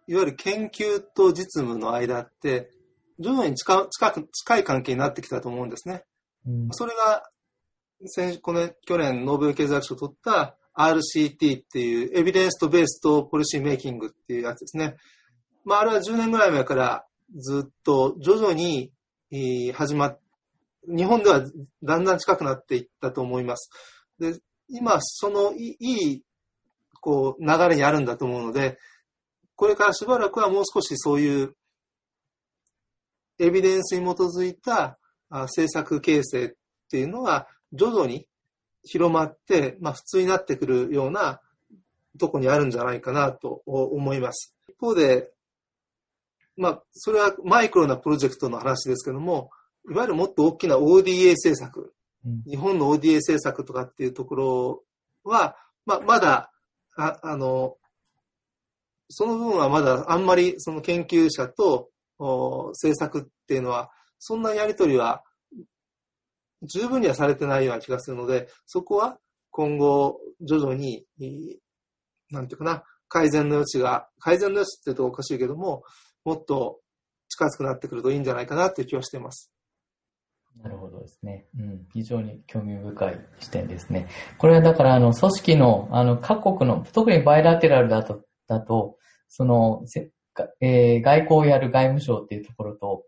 [0.08, 2.70] いわゆる研究と実務の間って、
[3.18, 6.04] 徐々に近近く近い関係になってきたと思うんですね。
[6.46, 7.22] うん、それが
[8.06, 14.96] 先この去年ノーベル経済学賞を取った RCT っていうエビデンスとベースとポリシーメイキングっていうやつですね。
[15.64, 18.90] まあ、あれは10年ぐらい前からずっと徐々に
[19.74, 20.18] 始まっ、
[20.86, 21.44] 日本では
[21.82, 23.70] だんだん近くなっていったと思います。
[24.18, 26.22] で、今、そのいい、
[27.00, 28.78] こう、流れにあるんだと思うので、
[29.54, 31.54] これからしばらくはもう少しそういう
[33.38, 34.98] エビデンスに基づいた
[35.30, 36.50] 政策形成っ
[36.90, 38.26] ていうのは徐々に
[38.84, 41.40] 広まって、まあ、普通になってくるような
[42.18, 44.54] とこにあるんじゃないかなと思います。
[44.68, 45.30] 一方で、
[46.56, 49.50] まあ、それはマイクロなプロジェクトの話ですけども、
[49.90, 54.82] いわゆるもっと大きな ODA 政策、うん、日本の ODA 政策とかっていうところ
[55.24, 55.56] は、
[55.86, 56.52] まあ、まだ、
[56.96, 57.76] ああの、
[59.08, 65.22] その部分はまだあんまりその研究者と政策っていうのは、そんなやりとりは
[66.62, 69.18] 十分にはされてないような気がするので、そこは
[69.50, 71.04] 今後徐々に、
[72.30, 75.82] なんていうかな、改善の余地が、改善の余地って言うとおかしいけども、
[76.24, 76.80] もっと
[77.28, 79.51] 近づくなってくるといいんじゃないかなという気はしています。
[80.60, 81.46] なるほどですね。
[81.58, 81.86] うん。
[81.92, 84.08] 非常に興味深い視点ですね。
[84.38, 88.96] これはだから、あの、組織の、あの、各国の、特にバイラテラルだと、だと、
[89.28, 89.84] その、
[90.60, 93.04] えー、外交をやる外務省っていうところと、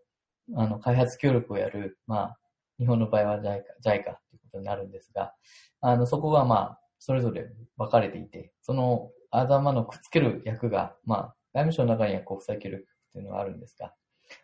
[0.57, 2.39] あの、開発協力をやる、まあ、
[2.79, 5.33] 日本の場合は JICA, JICA ということになるんですが、
[5.81, 11.21] あの、そこがまあ、それぞれ分かれていて、その頭のくっつける役が、まあ、
[11.53, 13.93] 外務省の中には国際協力というのがあるんですが、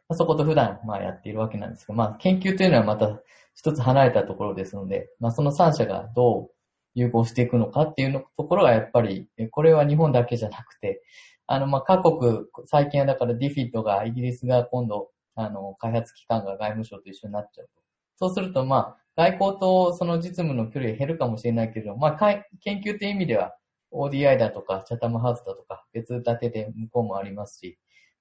[0.09, 3.21] まあ、そこと普段、まあ、やっているわけなんですが、まあ、研究というのはまた
[3.55, 6.51] 一つ離れたところですので、まあ、その三者がどう
[6.95, 11.03] 融合していくのかっていうのところがやっぱり、これは日本だけじゃなくて、
[11.47, 17.83] あの、まあ、各国、最近はだからディフィットが、イギリスが今度、あの、開発機関が外務省と一緒になっちゃうと。
[18.17, 23.55] そうすると、まあ、外交とその実務の距離が減るかもしれないけれども、まあ、研究という意味では、
[23.93, 27.79] ODI だとか、チャタムハウスだとか、別立てで向こうもありますし、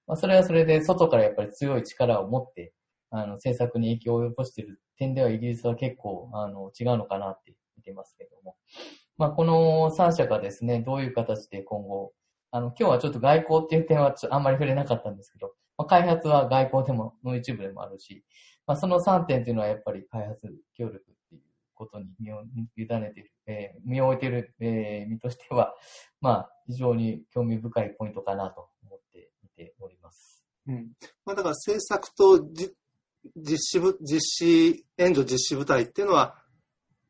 [0.09, 2.73] まあ、それはそれで外からやっぱり強い力を持って、
[3.11, 8.55] あの、政策に影響を及ぼしている点ではイギリスは結構、あの、違うのかなって見てますけども。
[9.19, 12.11] まあ、この3社がですね、どういう形で今後、
[12.49, 18.23] あの、今日はちょっと外交っていう点はあんまり触れなかったんですけど、まあ、開発は外交でも、の一部でもあるし、
[18.65, 20.41] まあ、その3点っていうのはやっぱり開発
[20.73, 21.41] 協力っていう
[21.75, 22.41] ことに身を
[22.77, 25.75] 委ねている、えー、身を置いている、えー、身としては、
[26.19, 28.98] まあ、非常に興味深いポイントかなと思っ
[29.59, 30.43] ております。
[30.67, 30.91] うん。
[31.25, 32.39] まあ、だから政策と
[33.35, 36.35] 実施部、実施、援助実施部隊っていうのは、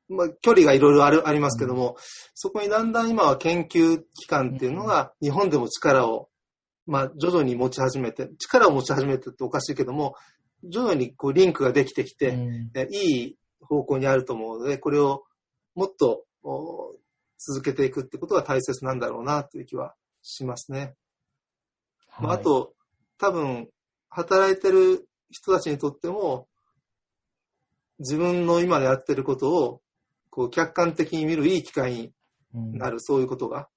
[0.07, 1.95] まあ、距離がいろいろあるありますけども、うん、
[2.33, 6.29] そこにだんだん今は研究機関っていうのが、日本でも力を、
[6.87, 10.15] まあ、徐々に持ち始めて、力を持ち始めてっておかしいけども、
[10.63, 15.23] 徐々にこうリンクができてきて、うん、いい方向にあると思うので、これを
[15.75, 16.25] もっと
[17.37, 19.93] 続けていくってことが大切なんだろうなという気は
[20.23, 20.95] しますね。
[22.20, 22.74] はい、まあ、あと、
[23.17, 23.70] 多分、
[24.09, 26.47] 働いてる人たちにとっても、
[27.99, 29.82] 自分の今やってることを
[30.30, 32.13] こう客観的に見るいい機会
[32.53, 33.67] になる、うん、そういうことが。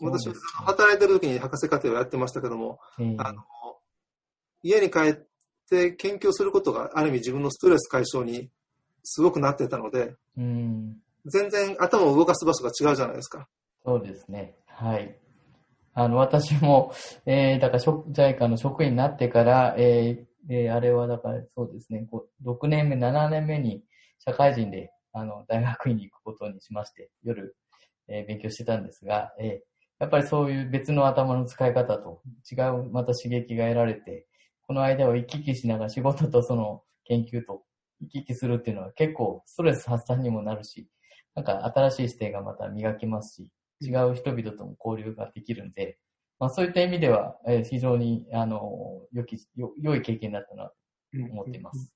[0.00, 3.44] 私は働いてる時に博士課程をやってましたけども、うん、あの
[4.62, 5.14] 家に帰っ
[5.70, 8.50] て研究することがある意味自分のストレス解消に
[9.04, 10.96] すごくなってたので、うん、
[11.26, 13.46] 全然頭を動かす場所が違うじゃないですか。
[13.84, 14.56] そうですね。
[14.66, 15.16] はい。
[15.98, 16.92] あの、私も、
[17.24, 22.06] えー、だから、JICA の職員になってから、えー、えー、あれはだからそうですね、
[22.44, 23.82] 6年目、7年目に
[24.18, 27.56] 社会人で、あの、大学院に行くことにしまして、夜、
[28.08, 29.50] えー、勉強してたんですが、えー、
[29.98, 32.20] やっぱりそういう別の頭の使い方と
[32.52, 34.26] 違うまた刺激が得られて、
[34.66, 37.62] この間を行き来しながら仕事とその研究と
[38.02, 40.86] 行き来するっていうのは結構ストレス発散にもなるし、
[41.34, 43.50] なんか新しい視点がまた磨きますし、
[43.80, 45.98] 違う人々とも交流ができるんで、
[46.38, 48.60] まあ、そういった意味では、えー非常に、あの、
[49.12, 50.72] 良き、よ良い経験だったなと
[51.32, 51.92] 思っています。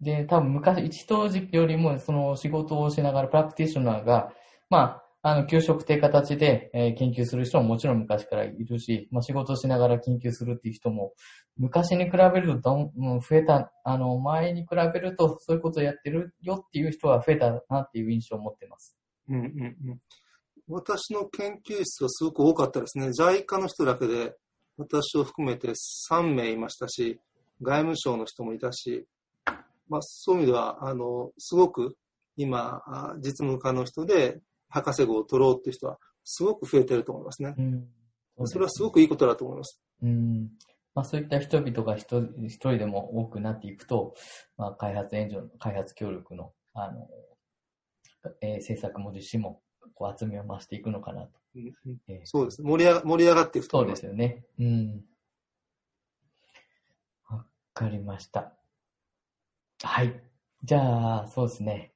[0.00, 4.32] で、多分昔、一当時よりも、その仕事をしながら、プラクティショナーが、
[4.70, 11.14] まあ、あの、給食って形で、えー研究する人ももちろん昔からいるし、まあ、仕事をしながら研究するっていう人も、
[11.56, 18.97] 昔に比べるとどん、うん増えた、あの、前に比べると、そういうことをやってるよっていう人は増えたなっていう印象を持ってます。
[19.28, 20.00] うんうんうん
[20.70, 23.08] 私の研究室はすごく多かったですね。
[23.08, 24.34] JICA の人だけで、
[24.76, 27.18] 私を含めて3名いましたし、
[27.62, 29.06] 外務省の人もいたし、
[29.88, 31.96] まあ、そういう意味では、あの、すごく
[32.36, 37.54] 今、あ実務家の人で博士号を取ろうっていう人は、すごく増えてると思いますね。
[37.56, 37.62] う
[38.42, 38.46] ん。
[38.46, 39.80] それはすごくいいことだと思います。
[40.02, 40.50] うん。
[40.94, 44.14] まあ、そういった人々が一人一人でも多くなっていくと、
[44.56, 47.08] まあ、開発援助、開発協力の、あの、
[48.40, 49.62] えー政策も実施も、
[49.94, 51.30] こう、厚みを増していくのかなと。
[51.56, 52.62] えーそうです。
[52.62, 54.00] 盛り上が盛り上がっていくとそうで思います。
[54.00, 54.44] すよね。
[54.58, 55.04] うん。
[57.30, 58.52] わかりました。
[59.82, 60.20] はい。
[60.64, 61.92] じゃあ、そうですね。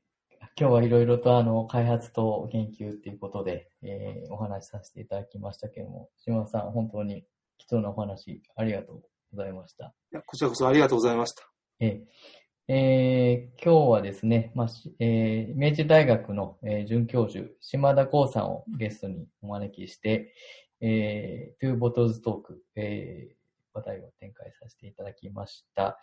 [0.58, 7.24] 今日はいろいろとあの、開発と研究っていうことで、えーお話しさせていただきましたけども、島田さん、本当に
[7.58, 9.02] 貴重なお話ありがとう
[9.34, 9.86] ございました。
[10.12, 11.42] いやこちらこそありがとうございました。
[11.80, 12.06] えー
[12.74, 20.32] えー今日はですね、まあしえー明治大学の、えー准教授、島田光さんをゲストにお招きして、
[20.80, 23.34] えー、トゥーボトルズトーク、えー
[23.74, 25.98] 話題を展開させていただきました。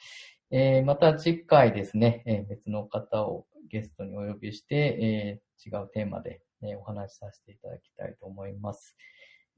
[0.52, 8.96] えーまた次回ですね、えー別の方をゲストにお呼びして、えー違うテーマで、えーお話しさせていただきたいと思います。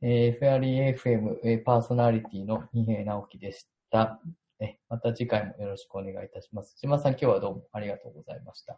[0.01, 4.21] えーフェアリー FM、えーパーソナリティの二平直樹でした。
[4.61, 6.75] えまた次回もよろしくお願いいたします。
[6.77, 8.73] 島さん、今日はどうもありがとうございました。
[8.73, 8.77] あ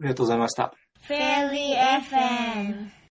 [0.00, 0.72] りがとうございました。
[1.06, 2.94] Fairy FM.